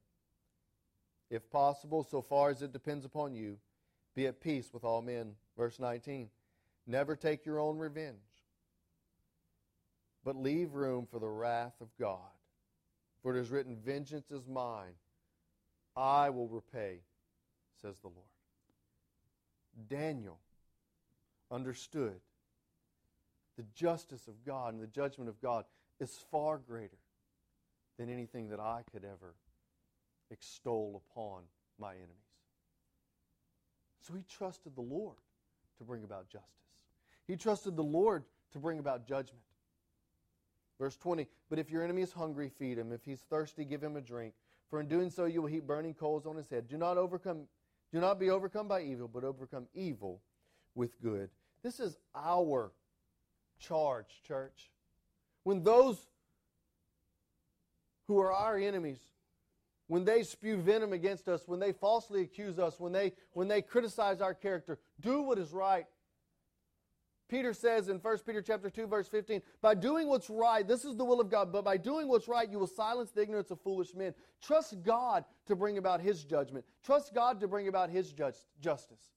If 1.30 1.50
possible, 1.50 2.04
so 2.04 2.22
far 2.22 2.50
as 2.50 2.62
it 2.62 2.72
depends 2.72 3.06
upon 3.06 3.34
you, 3.34 3.58
be 4.16 4.28
at 4.28 4.40
peace 4.40 4.70
with 4.74 4.84
all 4.84 5.02
men. 5.02 5.34
Verse 5.58 5.80
19. 5.80 6.30
Never 6.86 7.18
take 7.18 7.46
your 7.46 7.60
own 7.60 7.78
revenge, 7.78 8.16
but 10.24 10.38
leave 10.38 10.74
room 10.74 11.06
for 11.06 11.20
the 11.20 11.28
wrath 11.28 11.74
of 11.82 11.90
God. 12.00 12.20
For 13.22 13.36
it 13.36 13.42
is 13.42 13.52
written, 13.52 13.76
Vengeance 13.76 14.32
is 14.32 14.48
mine, 14.48 14.94
I 15.98 16.30
will 16.30 16.48
repay, 16.48 17.00
says 17.82 18.00
the 18.00 18.08
Lord. 18.08 18.37
Daniel 19.90 20.40
understood 21.52 22.20
the 23.58 23.66
justice 23.76 24.28
of 24.28 24.44
God 24.46 24.74
and 24.74 24.82
the 24.82 24.88
judgment 24.88 25.30
of 25.30 25.42
God 25.42 25.66
is 26.00 26.16
far 26.32 26.58
greater 26.58 26.98
than 27.98 28.10
anything 28.10 28.50
that 28.50 28.60
I 28.60 28.84
could 28.92 29.04
ever 29.04 29.36
extol 30.30 31.02
upon 31.12 31.44
my 31.80 31.92
enemies. 31.94 32.12
So 34.02 34.14
he 34.14 34.24
trusted 34.30 34.76
the 34.76 34.82
Lord 34.82 35.18
to 35.80 35.84
bring 35.84 36.04
about 36.04 36.30
justice. 36.30 36.50
He 37.28 37.36
trusted 37.36 37.76
the 37.76 37.84
Lord 37.84 38.24
to 38.54 38.60
bring 38.60 38.80
about 38.80 39.06
judgment. 39.06 39.44
Verse 40.80 40.96
20, 40.96 41.28
but 41.50 41.58
if 41.58 41.72
your 41.72 41.84
enemy 41.84 42.04
is 42.04 42.14
hungry, 42.14 42.50
feed 42.50 42.78
him. 42.78 42.92
If 42.92 43.04
he's 43.04 43.20
thirsty, 43.20 43.66
give 43.66 43.82
him 43.82 43.96
a 43.96 44.02
drink. 44.02 44.34
For 44.70 44.80
in 44.80 44.88
doing 44.88 45.10
so, 45.10 45.26
you 45.26 45.42
will 45.42 45.50
heap 45.50 45.66
burning 45.66 45.94
coals 45.94 46.26
on 46.28 46.36
his 46.36 46.50
head. 46.50 46.68
Do 46.68 46.78
not 46.78 46.98
overcome, 46.98 47.48
do 47.94 48.00
not 48.00 48.20
be 48.20 48.30
overcome 48.30 48.68
by 48.68 48.82
evil, 48.82 49.08
but 49.08 49.24
overcome 49.24 49.68
evil 49.74 50.22
with 50.76 51.02
good. 51.02 51.30
This 51.64 51.80
is 51.80 51.98
our 52.16 52.72
charge, 53.60 54.22
church. 54.28 54.70
When 55.44 55.64
those 55.64 55.98
who 58.08 58.20
are 58.20 58.32
our 58.32 58.58
enemies, 58.58 59.00
when 59.88 60.04
they 60.04 60.24
spew 60.24 60.58
venom 60.58 60.94
against 60.94 61.28
us, 61.28 61.48
when 61.48 61.60
they 61.60 61.72
falsely 61.72 62.22
accuse 62.22 62.60
us, 62.60 62.80
when 62.80 62.92
they, 62.92 63.14
when 63.32 63.48
they 63.48 63.62
criticize 63.62 64.22
our 64.22 64.34
character, 64.34 64.80
do 65.00 65.22
what 65.22 65.38
is 65.38 65.52
right. 65.52 65.86
Peter 67.30 67.54
says 67.54 67.90
in 67.90 67.98
1 67.98 68.18
Peter 68.26 68.42
chapter 68.42 68.70
2 68.70 68.88
verse 68.88 69.08
15, 69.08 69.42
by 69.62 69.76
doing 69.76 70.08
what's 70.08 70.30
right, 70.30 70.68
this 70.68 70.86
is 70.86 70.96
the 70.96 71.04
will 71.04 71.20
of 71.20 71.30
God, 71.30 71.52
but 71.52 71.66
by 71.66 71.76
doing 71.76 72.08
what's 72.08 72.28
right, 72.28 72.50
you 72.50 72.58
will 72.58 72.68
silence 72.68 73.12
the 73.12 73.22
ignorance 73.22 73.52
of 73.52 73.60
foolish 73.62 73.94
men. 73.94 74.14
Trust 74.42 74.82
God 74.84 75.26
to 75.46 75.56
bring 75.56 75.78
about 75.78 76.00
his 76.00 76.24
judgment. 76.24 76.66
Trust 76.84 77.14
God 77.14 77.40
to 77.42 77.48
bring 77.48 77.68
about 77.68 77.90
his 77.90 78.14
justice. 78.62 79.12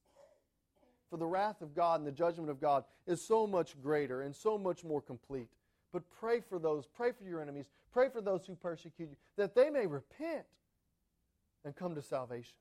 For 1.09 1.17
the 1.17 1.25
wrath 1.25 1.61
of 1.61 1.73
God 1.75 1.99
and 1.99 2.07
the 2.07 2.11
judgment 2.11 2.49
of 2.49 2.59
God 2.59 2.83
is 3.05 3.21
so 3.21 3.45
much 3.45 3.79
greater 3.81 4.21
and 4.21 4.35
so 4.35 4.57
much 4.57 4.83
more 4.83 5.01
complete. 5.01 5.49
But 5.91 6.03
pray 6.09 6.39
for 6.39 6.57
those, 6.57 6.87
pray 6.87 7.11
for 7.11 7.25
your 7.25 7.41
enemies, 7.41 7.69
pray 7.91 8.09
for 8.09 8.21
those 8.21 8.45
who 8.45 8.55
persecute 8.55 9.09
you, 9.09 9.17
that 9.35 9.53
they 9.53 9.69
may 9.69 9.87
repent 9.87 10.45
and 11.65 11.75
come 11.75 11.95
to 11.95 12.01
salvation. 12.01 12.55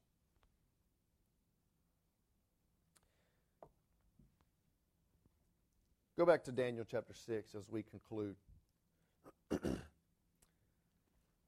Go 6.20 6.26
back 6.26 6.44
to 6.44 6.52
Daniel 6.52 6.84
chapter 6.84 7.14
6 7.14 7.54
as 7.54 7.70
we 7.70 7.82
conclude. 7.82 8.36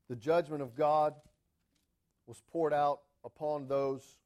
the 0.09 0.17
judgment 0.19 0.63
of 0.63 0.75
God 0.75 1.13
was 2.27 2.41
poured 2.51 2.73
out 2.73 3.01
upon 3.23 3.69
those 3.69 4.17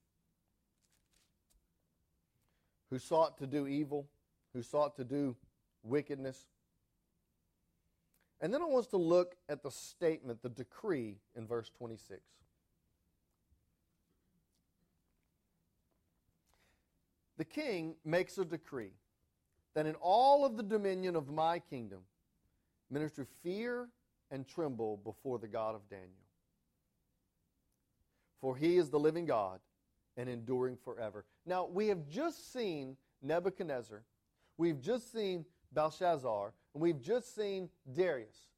who 2.91 3.01
sought 3.01 3.39
to 3.39 3.47
do 3.49 3.67
evil, 3.67 4.07
who 4.53 4.63
sought 4.63 4.95
to 4.99 5.05
do 5.05 5.35
wickedness. 5.83 6.47
And 8.41 8.55
then 8.55 8.63
I 8.63 8.67
want 8.67 8.85
us 8.85 8.91
to 8.91 8.99
look 8.99 9.35
at 9.49 9.65
the 9.65 9.73
statement, 9.73 10.43
the 10.45 10.49
decree 10.49 11.17
in 11.35 11.49
verse 11.49 11.73
26. 11.77 12.21
The 17.37 17.45
king 17.45 17.97
makes 18.05 18.39
a 18.39 18.45
decree 18.45 18.93
that 19.77 19.85
in 19.85 19.95
all 19.97 20.47
of 20.47 20.57
the 20.57 20.63
dominion 20.63 21.15
of 21.15 21.29
my 21.29 21.59
kingdom, 21.59 21.99
minister 22.91 23.27
fear 23.43 23.89
and 24.31 24.49
tremble 24.49 24.97
before 25.05 25.39
the 25.39 25.47
God 25.47 25.75
of 25.75 25.87
Daniel. 25.91 26.09
For 28.41 28.57
he 28.57 28.79
is 28.79 28.89
the 28.89 28.99
living 28.99 29.27
God 29.27 29.61
and 30.17 30.31
enduring 30.31 30.79
forever. 30.83 31.27
Now, 31.45 31.67
we 31.67 31.89
have 31.89 32.09
just 32.09 32.55
seen 32.55 32.97
Nebuchadnezzar, 33.21 34.03
we've 34.57 34.81
just 34.81 35.13
seen 35.13 35.45
Belshazzar, 35.73 36.55
and 36.73 36.83
we've 36.83 37.03
just 37.03 37.35
seen 37.35 37.69
Darius. 37.95 38.49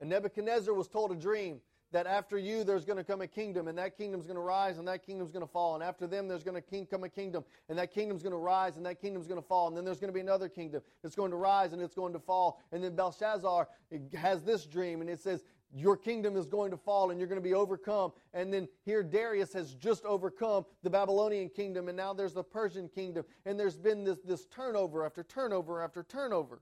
And 0.00 0.08
Nebuchadnezzar 0.08 0.72
was 0.72 0.88
told 0.88 1.12
a 1.12 1.14
dream 1.14 1.60
that 1.94 2.08
after 2.08 2.36
you 2.36 2.64
there's 2.64 2.84
going 2.84 2.96
to 2.96 3.04
come 3.04 3.20
a 3.20 3.26
kingdom, 3.26 3.68
and 3.68 3.78
that 3.78 3.96
kingdom's 3.96 4.26
going 4.26 4.34
to 4.34 4.42
rise, 4.42 4.78
and 4.78 4.88
that 4.88 5.06
kingdom's 5.06 5.30
going 5.30 5.46
to 5.46 5.50
fall. 5.50 5.76
And 5.76 5.82
after 5.82 6.08
them 6.08 6.26
there's 6.26 6.42
going 6.42 6.60
to 6.60 6.86
come 6.86 7.04
a 7.04 7.08
kingdom, 7.08 7.44
and 7.68 7.78
that 7.78 7.94
kingdom's 7.94 8.24
going 8.24 8.32
to 8.32 8.38
rise, 8.38 8.76
and 8.76 8.84
that 8.84 9.00
kingdom's 9.00 9.28
going 9.28 9.40
to 9.40 9.46
fall. 9.46 9.68
And 9.68 9.76
then 9.76 9.84
there's 9.84 10.00
going 10.00 10.08
to 10.08 10.14
be 10.14 10.20
another 10.20 10.48
kingdom. 10.48 10.82
It's 11.04 11.14
going 11.14 11.30
to 11.30 11.36
rise, 11.36 11.72
and 11.72 11.80
it's 11.80 11.94
going 11.94 12.12
to 12.12 12.18
fall. 12.18 12.60
And 12.72 12.82
then 12.82 12.96
Belshazzar 12.96 13.68
has 14.14 14.42
this 14.42 14.66
dream, 14.66 15.02
and 15.02 15.08
it 15.08 15.20
says, 15.20 15.44
your 15.72 15.96
kingdom 15.96 16.36
is 16.36 16.46
going 16.46 16.70
to 16.70 16.76
fall 16.76 17.10
and 17.10 17.18
you're 17.18 17.28
going 17.28 17.40
to 17.40 17.48
be 17.48 17.54
overcome. 17.54 18.12
And 18.32 18.52
then 18.52 18.68
here 18.84 19.02
Darius 19.02 19.52
has 19.54 19.74
just 19.74 20.04
overcome 20.04 20.66
the 20.84 20.90
Babylonian 20.90 21.48
kingdom, 21.48 21.88
and 21.88 21.96
now 21.96 22.12
there's 22.12 22.34
the 22.34 22.44
Persian 22.44 22.88
kingdom, 22.88 23.24
and 23.46 23.58
there's 23.58 23.76
been 23.76 24.04
this, 24.04 24.18
this 24.24 24.46
turnover 24.46 25.04
after 25.04 25.22
turnover 25.22 25.82
after 25.82 26.02
turnover. 26.02 26.60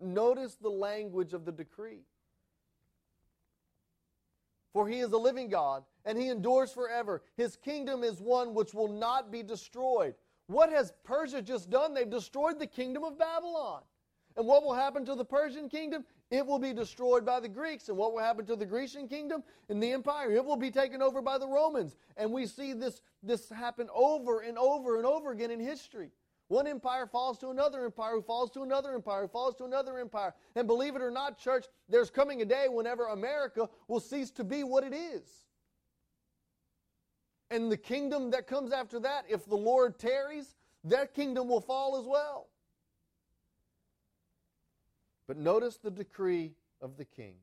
Notice 0.00 0.56
the 0.56 0.68
language 0.68 1.34
of 1.34 1.44
the 1.44 1.52
decree. 1.52 2.02
For 4.76 4.86
he 4.86 4.98
is 4.98 5.10
a 5.12 5.16
living 5.16 5.48
God, 5.48 5.84
and 6.04 6.18
he 6.18 6.28
endures 6.28 6.70
forever. 6.70 7.22
His 7.38 7.56
kingdom 7.56 8.04
is 8.04 8.20
one 8.20 8.52
which 8.52 8.74
will 8.74 8.92
not 8.92 9.32
be 9.32 9.42
destroyed. 9.42 10.14
What 10.48 10.70
has 10.70 10.92
Persia 11.02 11.40
just 11.40 11.70
done? 11.70 11.94
They've 11.94 12.10
destroyed 12.10 12.58
the 12.58 12.66
kingdom 12.66 13.02
of 13.02 13.18
Babylon. 13.18 13.80
And 14.36 14.46
what 14.46 14.62
will 14.62 14.74
happen 14.74 15.06
to 15.06 15.14
the 15.14 15.24
Persian 15.24 15.70
kingdom? 15.70 16.04
It 16.30 16.46
will 16.46 16.58
be 16.58 16.74
destroyed 16.74 17.24
by 17.24 17.40
the 17.40 17.48
Greeks. 17.48 17.88
And 17.88 17.96
what 17.96 18.12
will 18.12 18.20
happen 18.20 18.44
to 18.44 18.54
the 18.54 18.66
Grecian 18.66 19.08
kingdom 19.08 19.42
and 19.70 19.82
the 19.82 19.92
empire? 19.92 20.30
It 20.30 20.44
will 20.44 20.58
be 20.58 20.70
taken 20.70 21.00
over 21.00 21.22
by 21.22 21.38
the 21.38 21.48
Romans. 21.48 21.96
And 22.18 22.30
we 22.30 22.44
see 22.44 22.74
this, 22.74 23.00
this 23.22 23.48
happen 23.48 23.88
over 23.94 24.40
and 24.40 24.58
over 24.58 24.98
and 24.98 25.06
over 25.06 25.32
again 25.32 25.50
in 25.50 25.58
history. 25.58 26.10
One 26.48 26.66
empire 26.66 27.06
falls 27.06 27.38
to 27.38 27.48
another 27.48 27.84
empire, 27.84 28.12
who 28.14 28.22
falls 28.22 28.50
to 28.52 28.62
another 28.62 28.94
empire, 28.94 29.22
who 29.22 29.28
falls 29.28 29.56
to 29.56 29.64
another 29.64 29.98
empire. 29.98 30.32
And 30.54 30.66
believe 30.66 30.94
it 30.94 31.02
or 31.02 31.10
not, 31.10 31.38
church, 31.38 31.66
there's 31.88 32.10
coming 32.10 32.40
a 32.40 32.44
day 32.44 32.66
whenever 32.68 33.06
America 33.06 33.68
will 33.88 34.00
cease 34.00 34.30
to 34.32 34.44
be 34.44 34.62
what 34.62 34.84
it 34.84 34.94
is. 34.94 35.22
And 37.50 37.70
the 37.70 37.76
kingdom 37.76 38.30
that 38.30 38.46
comes 38.46 38.72
after 38.72 39.00
that, 39.00 39.24
if 39.28 39.44
the 39.46 39.56
Lord 39.56 39.98
tarries, 39.98 40.54
that 40.84 41.14
kingdom 41.14 41.48
will 41.48 41.60
fall 41.60 41.98
as 41.98 42.06
well. 42.06 42.48
But 45.26 45.36
notice 45.36 45.78
the 45.78 45.90
decree 45.90 46.54
of 46.80 46.96
the 46.96 47.04
king. 47.04 47.34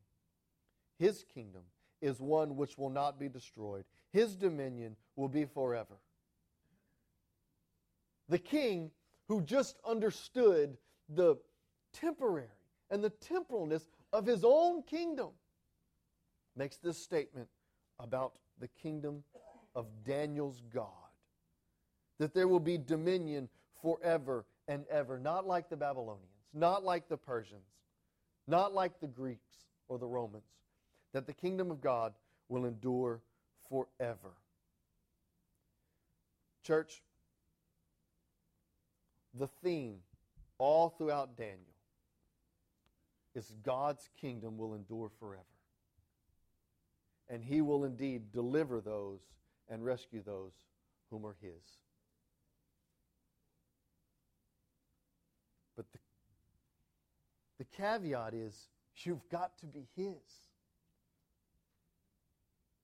His 0.98 1.26
kingdom 1.34 1.64
is 2.02 2.20
one 2.20 2.56
which 2.56 2.78
will 2.78 2.90
not 2.90 3.20
be 3.20 3.28
destroyed, 3.28 3.84
his 4.12 4.36
dominion 4.36 4.96
will 5.16 5.30
be 5.30 5.46
forever. 5.46 5.96
The 8.30 8.40
king 8.40 8.92
who 9.28 9.42
just 9.42 9.78
understood 9.86 10.78
the 11.10 11.38
temporary 11.94 12.48
and 12.90 13.04
the 13.04 13.10
temporalness 13.12 13.84
of 14.12 14.26
his 14.26 14.44
own 14.44 14.84
kingdom 14.84 15.30
makes 16.56 16.78
this 16.78 16.98
statement 16.98 17.48
about 18.00 18.38
the 18.60 18.68
kingdom 18.68 19.24
of 19.76 19.88
Daniel's 20.06 20.62
God. 20.74 20.90
that 22.20 22.34
there 22.34 22.48
will 22.48 22.60
be 22.60 22.78
dominion 22.78 23.50
forever 23.82 24.46
and 24.68 24.86
ever, 24.90 25.20
not 25.20 25.46
like 25.46 25.70
the 25.70 25.76
Babylonians, 25.76 26.30
not 26.54 26.84
like 26.84 27.10
the 27.10 27.18
Persians, 27.18 27.68
not 28.48 28.74
like 28.74 29.00
the 29.00 29.08
Greeks 29.08 29.66
or 29.88 29.98
the 29.98 30.08
Romans, 30.08 30.44
that 31.12 31.26
the 31.26 31.34
kingdom 31.34 31.72
of 31.72 31.82
God 31.82 32.14
will 32.50 32.66
endure 32.66 33.22
forever. 33.70 34.32
Church, 36.64 37.02
the 39.38 39.48
theme 39.64 39.98
all 40.58 40.90
throughout 40.90 41.36
Daniel 41.36 41.60
is 43.36 43.54
God's 43.64 44.10
kingdom 44.20 44.58
will 44.58 44.76
endure 44.76 45.10
forever. 45.20 45.44
And 47.30 47.44
he 47.44 47.62
will 47.62 47.86
indeed 47.86 48.32
deliver 48.32 48.80
those 48.80 49.22
and 49.70 49.84
rescue 49.84 50.22
those 50.22 50.54
whom 51.10 51.26
are 51.26 51.36
his. 51.42 51.64
But 55.76 55.86
the, 55.92 56.00
the 57.58 57.66
caveat 57.76 58.34
is 58.34 58.68
you've 58.98 59.28
got 59.30 59.58
to 59.60 59.66
be 59.66 59.88
his. 59.96 60.22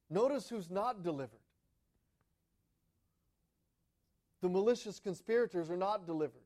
Notice 0.10 0.50
who's 0.50 0.72
not 0.72 1.04
delivered. 1.04 1.39
The 4.42 4.50
malicious 4.50 5.00
conspirators 5.00 5.70
are 5.70 5.78
not 5.78 6.06
delivered. 6.06 6.44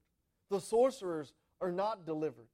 The 0.49 0.59
sorcerers 0.59 1.33
are 1.61 1.71
not 1.71 2.05
delivered. 2.05 2.47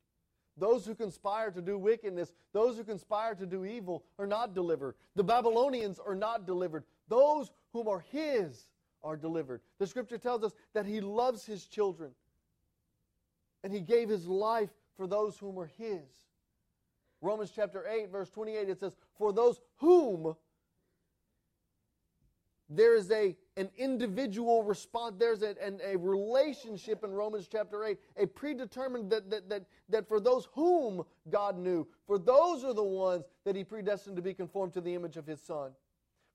Those 0.57 0.85
who 0.85 0.93
conspire 0.93 1.51
to 1.51 1.61
do 1.61 1.77
wickedness, 1.77 2.33
those 2.51 2.77
who 2.77 2.83
conspire 2.83 3.33
to 3.35 3.45
do 3.45 3.63
evil, 3.63 4.03
are 4.17 4.27
not 4.27 4.53
delivered. 4.53 4.95
The 5.15 5.23
Babylonians 5.23 5.99
are 6.05 6.15
not 6.15 6.45
delivered. 6.45 6.83
Those 7.07 7.51
whom 7.71 7.87
are 7.87 8.03
His 8.11 8.65
are 9.01 9.15
delivered. 9.15 9.61
The 9.79 9.87
scripture 9.87 10.17
tells 10.17 10.43
us 10.43 10.53
that 10.73 10.85
He 10.85 10.99
loves 10.99 11.45
His 11.45 11.65
children 11.65 12.11
and 13.63 13.71
He 13.71 13.79
gave 13.79 14.09
His 14.09 14.27
life 14.27 14.71
for 14.97 15.07
those 15.07 15.37
whom 15.37 15.57
are 15.57 15.71
His. 15.77 16.01
Romans 17.21 17.51
chapter 17.53 17.85
8, 17.87 18.11
verse 18.11 18.29
28, 18.29 18.69
it 18.69 18.79
says, 18.79 18.95
For 19.17 19.33
those 19.33 19.59
whom 19.77 20.35
there 22.69 22.95
is 22.95 23.09
a, 23.09 23.35
an 23.57 23.69
individual 23.77 24.63
response, 24.63 25.15
there's 25.17 25.41
a, 25.41 25.55
an, 25.61 25.79
a 25.83 25.97
relationship 25.97 27.03
in 27.03 27.11
Romans 27.11 27.47
chapter 27.51 27.83
8, 27.83 27.97
a 28.17 28.27
predetermined 28.27 29.09
that, 29.09 29.29
that, 29.31 29.49
that, 29.49 29.63
that 29.89 30.07
for 30.07 30.19
those 30.19 30.47
whom 30.53 31.03
God 31.29 31.57
knew, 31.57 31.87
for 32.05 32.19
those 32.19 32.63
are 32.63 32.73
the 32.73 32.83
ones 32.83 33.25
that 33.43 33.55
He 33.55 33.63
predestined 33.63 34.15
to 34.17 34.21
be 34.21 34.35
conformed 34.35 34.73
to 34.73 34.81
the 34.81 34.93
image 34.93 35.17
of 35.17 35.25
His 35.25 35.41
Son. 35.41 35.71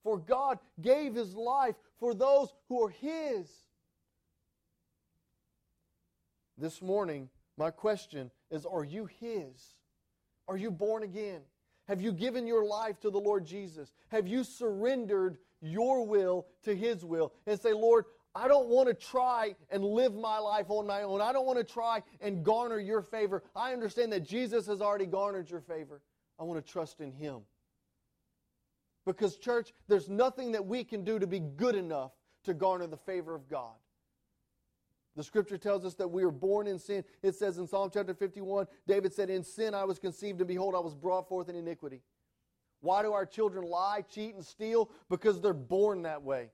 For 0.03 0.19
God 0.19 0.59
gave 0.83 1.15
His 1.15 1.35
life 1.35 1.77
for 2.01 2.15
those 2.15 2.53
who 2.69 2.85
are 2.85 2.91
His. 2.91 3.49
This 6.59 6.83
morning, 6.83 7.29
my 7.57 7.71
question 7.71 8.31
is 8.51 8.67
Are 8.67 8.85
you 8.85 9.07
His? 9.21 9.77
Are 10.49 10.57
you 10.57 10.73
born 10.73 11.05
again? 11.05 11.43
Have 11.87 12.01
you 12.01 12.13
given 12.13 12.47
your 12.47 12.65
life 12.65 12.99
to 13.01 13.11
the 13.11 13.21
Lord 13.21 13.45
Jesus? 13.45 13.93
Have 14.09 14.27
you 14.27 14.43
surrendered 14.43 15.39
your 15.65 16.07
will 16.07 16.47
to 16.65 16.75
His 16.75 17.05
will 17.05 17.33
and 17.47 17.59
say, 17.61 17.73
Lord, 17.73 18.05
I 18.35 18.49
don't 18.49 18.69
want 18.69 18.89
to 18.89 18.95
try 18.95 19.55
and 19.71 19.85
live 19.85 20.15
my 20.15 20.39
life 20.39 20.67
on 20.69 20.87
my 20.87 21.03
own. 21.03 21.21
I 21.21 21.33
don't 21.33 21.47
want 21.47 21.59
to 21.59 21.65
try 21.65 22.03
and 22.21 22.45
garner 22.45 22.79
your 22.79 23.03
favor. 23.03 23.43
I 23.55 23.73
understand 23.73 24.13
that 24.13 24.25
Jesus 24.25 24.67
has 24.67 24.81
already 24.81 25.07
garnered 25.07 25.49
your 25.49 25.61
favor. 25.61 26.03
I 26.39 26.43
want 26.43 26.65
to 26.65 26.73
trust 26.73 27.01
in 27.01 27.13
Him. 27.13 27.41
Because, 29.07 29.37
church, 29.37 29.73
there's 29.87 30.09
nothing 30.09 30.53
that 30.53 30.67
we 30.67 30.83
can 30.83 31.05
do 31.05 31.19
to 31.19 31.27
be 31.27 31.39
good 31.39 31.77
enough 31.77 32.13
to 32.45 32.55
garner 32.55 32.87
the 32.87 32.97
favor 32.97 33.35
of 33.35 33.49
God. 33.49 33.75
The 35.17 35.23
scripture 35.23 35.59
tells 35.59 35.85
us 35.85 35.95
that 35.95 36.09
we 36.09 36.25
are 36.25 36.31
born 36.31 36.67
in 36.67 36.79
sin. 36.79 37.05
It 37.23 37.37
says 37.37 37.59
in 37.59 37.69
Psalm 37.69 37.91
chapter 37.93 38.15
51, 38.15 38.67
David 38.89 39.13
said, 39.13 39.31
In 39.31 39.45
sin 39.45 39.75
I 39.75 39.85
was 39.85 40.01
conceived, 40.01 40.41
and 40.41 40.49
behold, 40.49 40.75
I 40.75 40.81
was 40.81 40.95
brought 40.95 41.29
forth 41.29 41.49
in 41.49 41.55
iniquity. 41.55 42.03
Why 42.85 43.03
do 43.03 43.15
our 43.15 43.25
children 43.25 43.65
lie, 43.65 44.05
cheat, 44.11 44.35
and 44.35 44.45
steal? 44.45 44.91
Because 45.09 45.41
they're 45.41 45.55
born 45.55 46.03
that 46.03 46.23
way. 46.23 46.51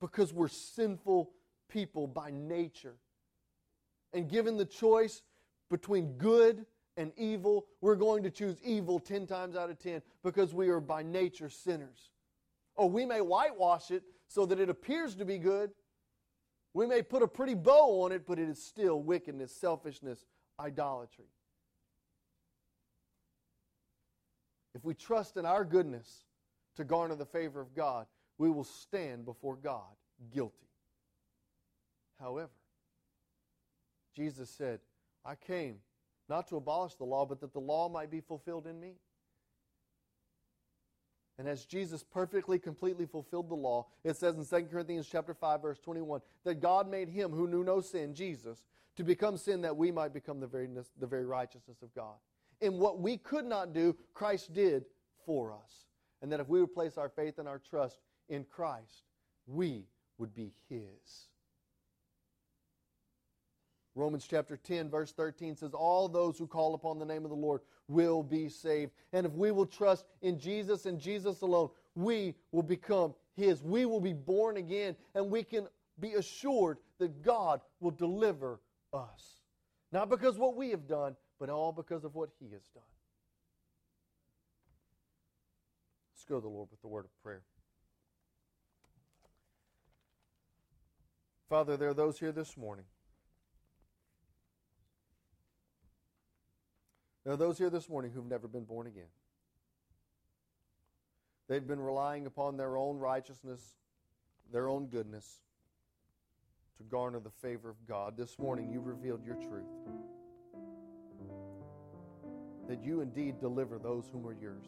Because 0.00 0.32
we're 0.32 0.48
sinful 0.48 1.30
people 1.68 2.06
by 2.06 2.30
nature. 2.30 2.94
And 4.14 4.30
given 4.30 4.56
the 4.56 4.64
choice 4.64 5.20
between 5.70 6.14
good 6.14 6.64
and 6.96 7.12
evil, 7.18 7.66
we're 7.82 7.96
going 7.96 8.22
to 8.22 8.30
choose 8.30 8.56
evil 8.64 8.98
10 8.98 9.26
times 9.26 9.56
out 9.56 9.68
of 9.68 9.78
10 9.78 10.00
because 10.24 10.54
we 10.54 10.70
are 10.70 10.80
by 10.80 11.02
nature 11.02 11.50
sinners. 11.50 12.10
Oh, 12.78 12.86
we 12.86 13.04
may 13.04 13.20
whitewash 13.20 13.90
it 13.90 14.04
so 14.26 14.46
that 14.46 14.58
it 14.58 14.70
appears 14.70 15.14
to 15.16 15.26
be 15.26 15.36
good. 15.36 15.70
We 16.72 16.86
may 16.86 17.02
put 17.02 17.22
a 17.22 17.28
pretty 17.28 17.54
bow 17.54 18.04
on 18.04 18.12
it, 18.12 18.26
but 18.26 18.38
it 18.38 18.48
is 18.48 18.62
still 18.62 19.02
wickedness, 19.02 19.54
selfishness, 19.54 20.24
idolatry. 20.58 21.26
If 24.74 24.84
we 24.84 24.94
trust 24.94 25.36
in 25.36 25.44
our 25.44 25.64
goodness 25.64 26.24
to 26.76 26.84
garner 26.84 27.14
the 27.14 27.26
favor 27.26 27.60
of 27.60 27.74
God, 27.74 28.06
we 28.38 28.50
will 28.50 28.64
stand 28.64 29.24
before 29.24 29.56
God 29.56 29.96
guilty. 30.32 30.68
However, 32.18 32.50
Jesus 34.14 34.50
said, 34.50 34.80
I 35.24 35.34
came 35.34 35.76
not 36.28 36.48
to 36.48 36.56
abolish 36.56 36.94
the 36.94 37.04
law, 37.04 37.26
but 37.26 37.40
that 37.40 37.52
the 37.52 37.60
law 37.60 37.88
might 37.88 38.10
be 38.10 38.20
fulfilled 38.20 38.66
in 38.66 38.78
me. 38.78 38.94
And 41.38 41.48
as 41.48 41.64
Jesus 41.64 42.04
perfectly, 42.04 42.58
completely 42.58 43.06
fulfilled 43.06 43.48
the 43.48 43.54
law, 43.54 43.86
it 44.04 44.16
says 44.16 44.36
in 44.36 44.44
2 44.44 44.66
Corinthians 44.66 45.08
chapter 45.10 45.32
5, 45.32 45.62
verse 45.62 45.78
21, 45.80 46.20
that 46.44 46.60
God 46.60 46.88
made 46.88 47.08
him 47.08 47.30
who 47.30 47.48
knew 47.48 47.64
no 47.64 47.80
sin, 47.80 48.14
Jesus, 48.14 48.62
to 48.96 49.04
become 49.04 49.38
sin 49.38 49.62
that 49.62 49.76
we 49.76 49.90
might 49.90 50.12
become 50.12 50.38
the 50.38 50.46
very, 50.46 50.68
the 50.98 51.06
very 51.06 51.24
righteousness 51.24 51.78
of 51.82 51.94
God 51.94 52.16
in 52.60 52.78
what 52.78 53.00
we 53.00 53.16
could 53.16 53.44
not 53.44 53.72
do, 53.72 53.96
Christ 54.14 54.52
did 54.52 54.84
for 55.24 55.52
us. 55.52 55.86
And 56.22 56.30
that 56.32 56.40
if 56.40 56.48
we 56.48 56.60
would 56.60 56.74
place 56.74 56.98
our 56.98 57.08
faith 57.08 57.38
and 57.38 57.48
our 57.48 57.58
trust 57.58 57.98
in 58.28 58.44
Christ, 58.44 59.04
we 59.46 59.86
would 60.18 60.34
be 60.34 60.52
His. 60.68 61.28
Romans 63.94 64.26
chapter 64.28 64.56
10, 64.56 64.88
verse 64.88 65.12
13 65.12 65.56
says, 65.56 65.74
All 65.74 66.08
those 66.08 66.38
who 66.38 66.46
call 66.46 66.74
upon 66.74 66.98
the 66.98 67.04
name 67.04 67.24
of 67.24 67.30
the 67.30 67.36
Lord 67.36 67.60
will 67.88 68.22
be 68.22 68.48
saved. 68.48 68.92
And 69.12 69.26
if 69.26 69.32
we 69.32 69.50
will 69.50 69.66
trust 69.66 70.04
in 70.22 70.38
Jesus 70.38 70.86
and 70.86 70.98
Jesus 70.98 71.40
alone, 71.40 71.70
we 71.94 72.34
will 72.52 72.62
become 72.62 73.14
His. 73.34 73.62
We 73.62 73.86
will 73.86 74.00
be 74.00 74.12
born 74.12 74.58
again, 74.58 74.94
and 75.14 75.30
we 75.30 75.42
can 75.42 75.66
be 75.98 76.12
assured 76.12 76.78
that 76.98 77.22
God 77.22 77.60
will 77.80 77.90
deliver 77.90 78.60
us. 78.92 79.40
Not 79.92 80.08
because 80.08 80.38
what 80.38 80.56
we 80.56 80.70
have 80.70 80.86
done, 80.86 81.16
but 81.40 81.48
all 81.48 81.72
because 81.72 82.04
of 82.04 82.14
what 82.14 82.28
He 82.38 82.50
has 82.52 82.62
done. 82.74 82.82
Let's 86.14 86.24
go 86.26 86.34
to 86.36 86.42
the 86.42 86.48
Lord 86.48 86.68
with 86.70 86.82
the 86.82 86.88
word 86.88 87.06
of 87.06 87.22
prayer. 87.22 87.42
Father, 91.48 91.78
there 91.78 91.88
are 91.88 91.94
those 91.94 92.18
here 92.18 92.30
this 92.30 92.56
morning. 92.56 92.84
There 97.24 97.32
are 97.32 97.38
those 97.38 97.58
here 97.58 97.70
this 97.70 97.88
morning 97.88 98.12
who've 98.14 98.28
never 98.28 98.46
been 98.46 98.64
born 98.64 98.86
again. 98.86 99.08
They've 101.48 101.66
been 101.66 101.80
relying 101.80 102.26
upon 102.26 102.56
their 102.56 102.76
own 102.76 102.98
righteousness, 102.98 103.60
their 104.52 104.68
own 104.68 104.86
goodness 104.86 105.40
to 106.76 106.84
garner 106.84 107.18
the 107.18 107.30
favor 107.30 107.68
of 107.68 107.76
God. 107.88 108.16
This 108.16 108.38
morning, 108.38 108.70
you 108.70 108.80
revealed 108.80 109.24
your 109.24 109.34
truth 109.36 109.99
that 112.70 112.84
you 112.84 113.00
indeed 113.00 113.40
deliver 113.40 113.80
those 113.80 114.08
whom 114.12 114.24
are 114.24 114.36
yours. 114.40 114.64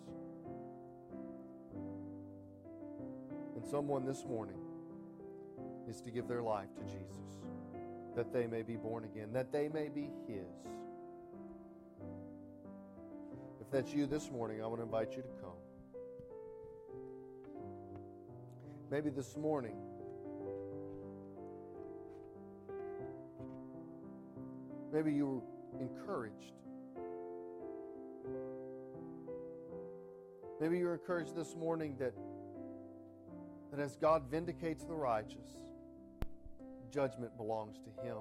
And 3.55 3.65
someone 3.65 4.05
this 4.05 4.25
morning 4.25 4.59
is 5.89 6.01
to 6.01 6.11
give 6.11 6.27
their 6.27 6.43
life 6.43 6.67
to 6.75 6.83
Jesus, 6.83 7.45
that 8.17 8.33
they 8.33 8.49
may 8.49 8.63
be 8.63 8.75
born 8.75 9.05
again, 9.05 9.29
that 9.33 9.53
they 9.53 9.69
may 9.69 9.89
be 9.89 10.11
His. 10.27 10.67
If 13.61 13.71
that's 13.71 13.95
you 13.95 14.07
this 14.07 14.33
morning, 14.33 14.61
I 14.61 14.67
want 14.67 14.81
to 14.81 14.85
invite 14.85 15.13
you 15.13 15.23
to 15.23 15.29
come. 15.41 15.51
Maybe 18.91 19.11
this 19.11 19.37
morning, 19.37 19.77
maybe 24.93 25.13
you 25.13 25.27
were 25.73 25.81
encouraged 25.81 26.55
Maybe 30.61 30.79
you're 30.79 30.95
encouraged 30.95 31.35
this 31.35 31.57
morning 31.57 31.97
that, 31.99 32.15
that 33.71 33.81
as 33.81 33.97
God 33.97 34.31
vindicates 34.31 34.85
the 34.85 34.95
righteous, 34.95 35.49
judgment 36.93 37.37
belongs 37.37 37.79
to 37.79 38.07
Him. 38.07 38.19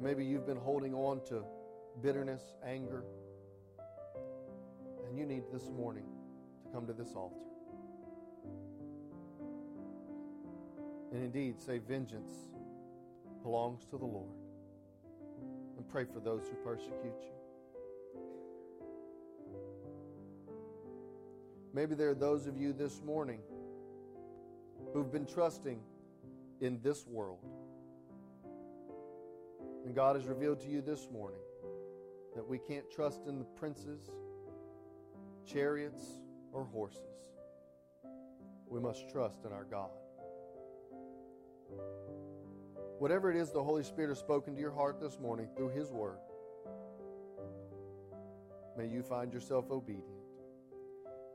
Maybe 0.00 0.24
you've 0.24 0.46
been 0.46 0.56
holding 0.56 0.94
on 0.94 1.24
to 1.26 1.44
bitterness, 2.02 2.54
anger, 2.64 3.04
and 5.06 5.18
you 5.18 5.26
need 5.26 5.44
this 5.52 5.70
morning 5.70 6.04
to 6.64 6.72
come 6.72 6.86
to 6.86 6.92
this 6.92 7.14
altar. 7.14 7.36
And 11.12 11.22
indeed, 11.22 11.60
say, 11.60 11.78
Vengeance 11.78 12.32
belongs 13.42 13.84
to 13.86 13.98
the 13.98 14.04
Lord. 14.04 14.37
Pray 15.90 16.04
for 16.04 16.20
those 16.20 16.42
who 16.48 16.54
persecute 16.56 17.20
you. 17.20 17.38
Maybe 21.72 21.94
there 21.94 22.10
are 22.10 22.14
those 22.14 22.46
of 22.46 22.58
you 22.58 22.72
this 22.72 23.02
morning 23.02 23.40
who've 24.92 25.10
been 25.10 25.26
trusting 25.26 25.80
in 26.60 26.80
this 26.82 27.06
world. 27.06 27.44
And 29.84 29.94
God 29.94 30.16
has 30.16 30.26
revealed 30.26 30.60
to 30.60 30.68
you 30.68 30.82
this 30.82 31.08
morning 31.10 31.40
that 32.34 32.46
we 32.46 32.58
can't 32.58 32.90
trust 32.90 33.26
in 33.26 33.38
the 33.38 33.44
princes, 33.44 34.10
chariots, 35.46 36.02
or 36.52 36.64
horses. 36.64 37.00
We 38.68 38.80
must 38.80 39.08
trust 39.08 39.44
in 39.46 39.52
our 39.52 39.64
God. 39.64 39.90
Whatever 42.98 43.30
it 43.30 43.36
is 43.36 43.52
the 43.52 43.62
Holy 43.62 43.84
Spirit 43.84 44.08
has 44.08 44.18
spoken 44.18 44.54
to 44.54 44.60
your 44.60 44.72
heart 44.72 45.00
this 45.00 45.18
morning 45.20 45.48
through 45.56 45.68
His 45.68 45.92
Word, 45.92 46.18
may 48.76 48.86
you 48.86 49.02
find 49.02 49.32
yourself 49.32 49.70
obedient. 49.70 50.04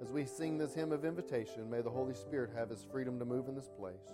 As 0.02 0.12
we 0.12 0.26
sing 0.26 0.58
this 0.58 0.74
hymn 0.74 0.92
of 0.92 1.06
invitation, 1.06 1.70
may 1.70 1.82
the 1.82 1.90
Holy 1.90 2.14
Spirit 2.14 2.50
have 2.54 2.70
His 2.70 2.86
freedom 2.92 3.18
to 3.20 3.26
move 3.26 3.48
in 3.48 3.56
this 3.56 3.70
place. 3.80 4.12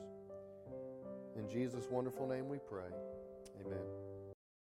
In 1.35 1.49
Jesus' 1.49 1.87
wonderful 1.89 2.27
name 2.27 2.47
we 2.47 2.59
pray. 2.69 2.91
Amen. 3.65 3.98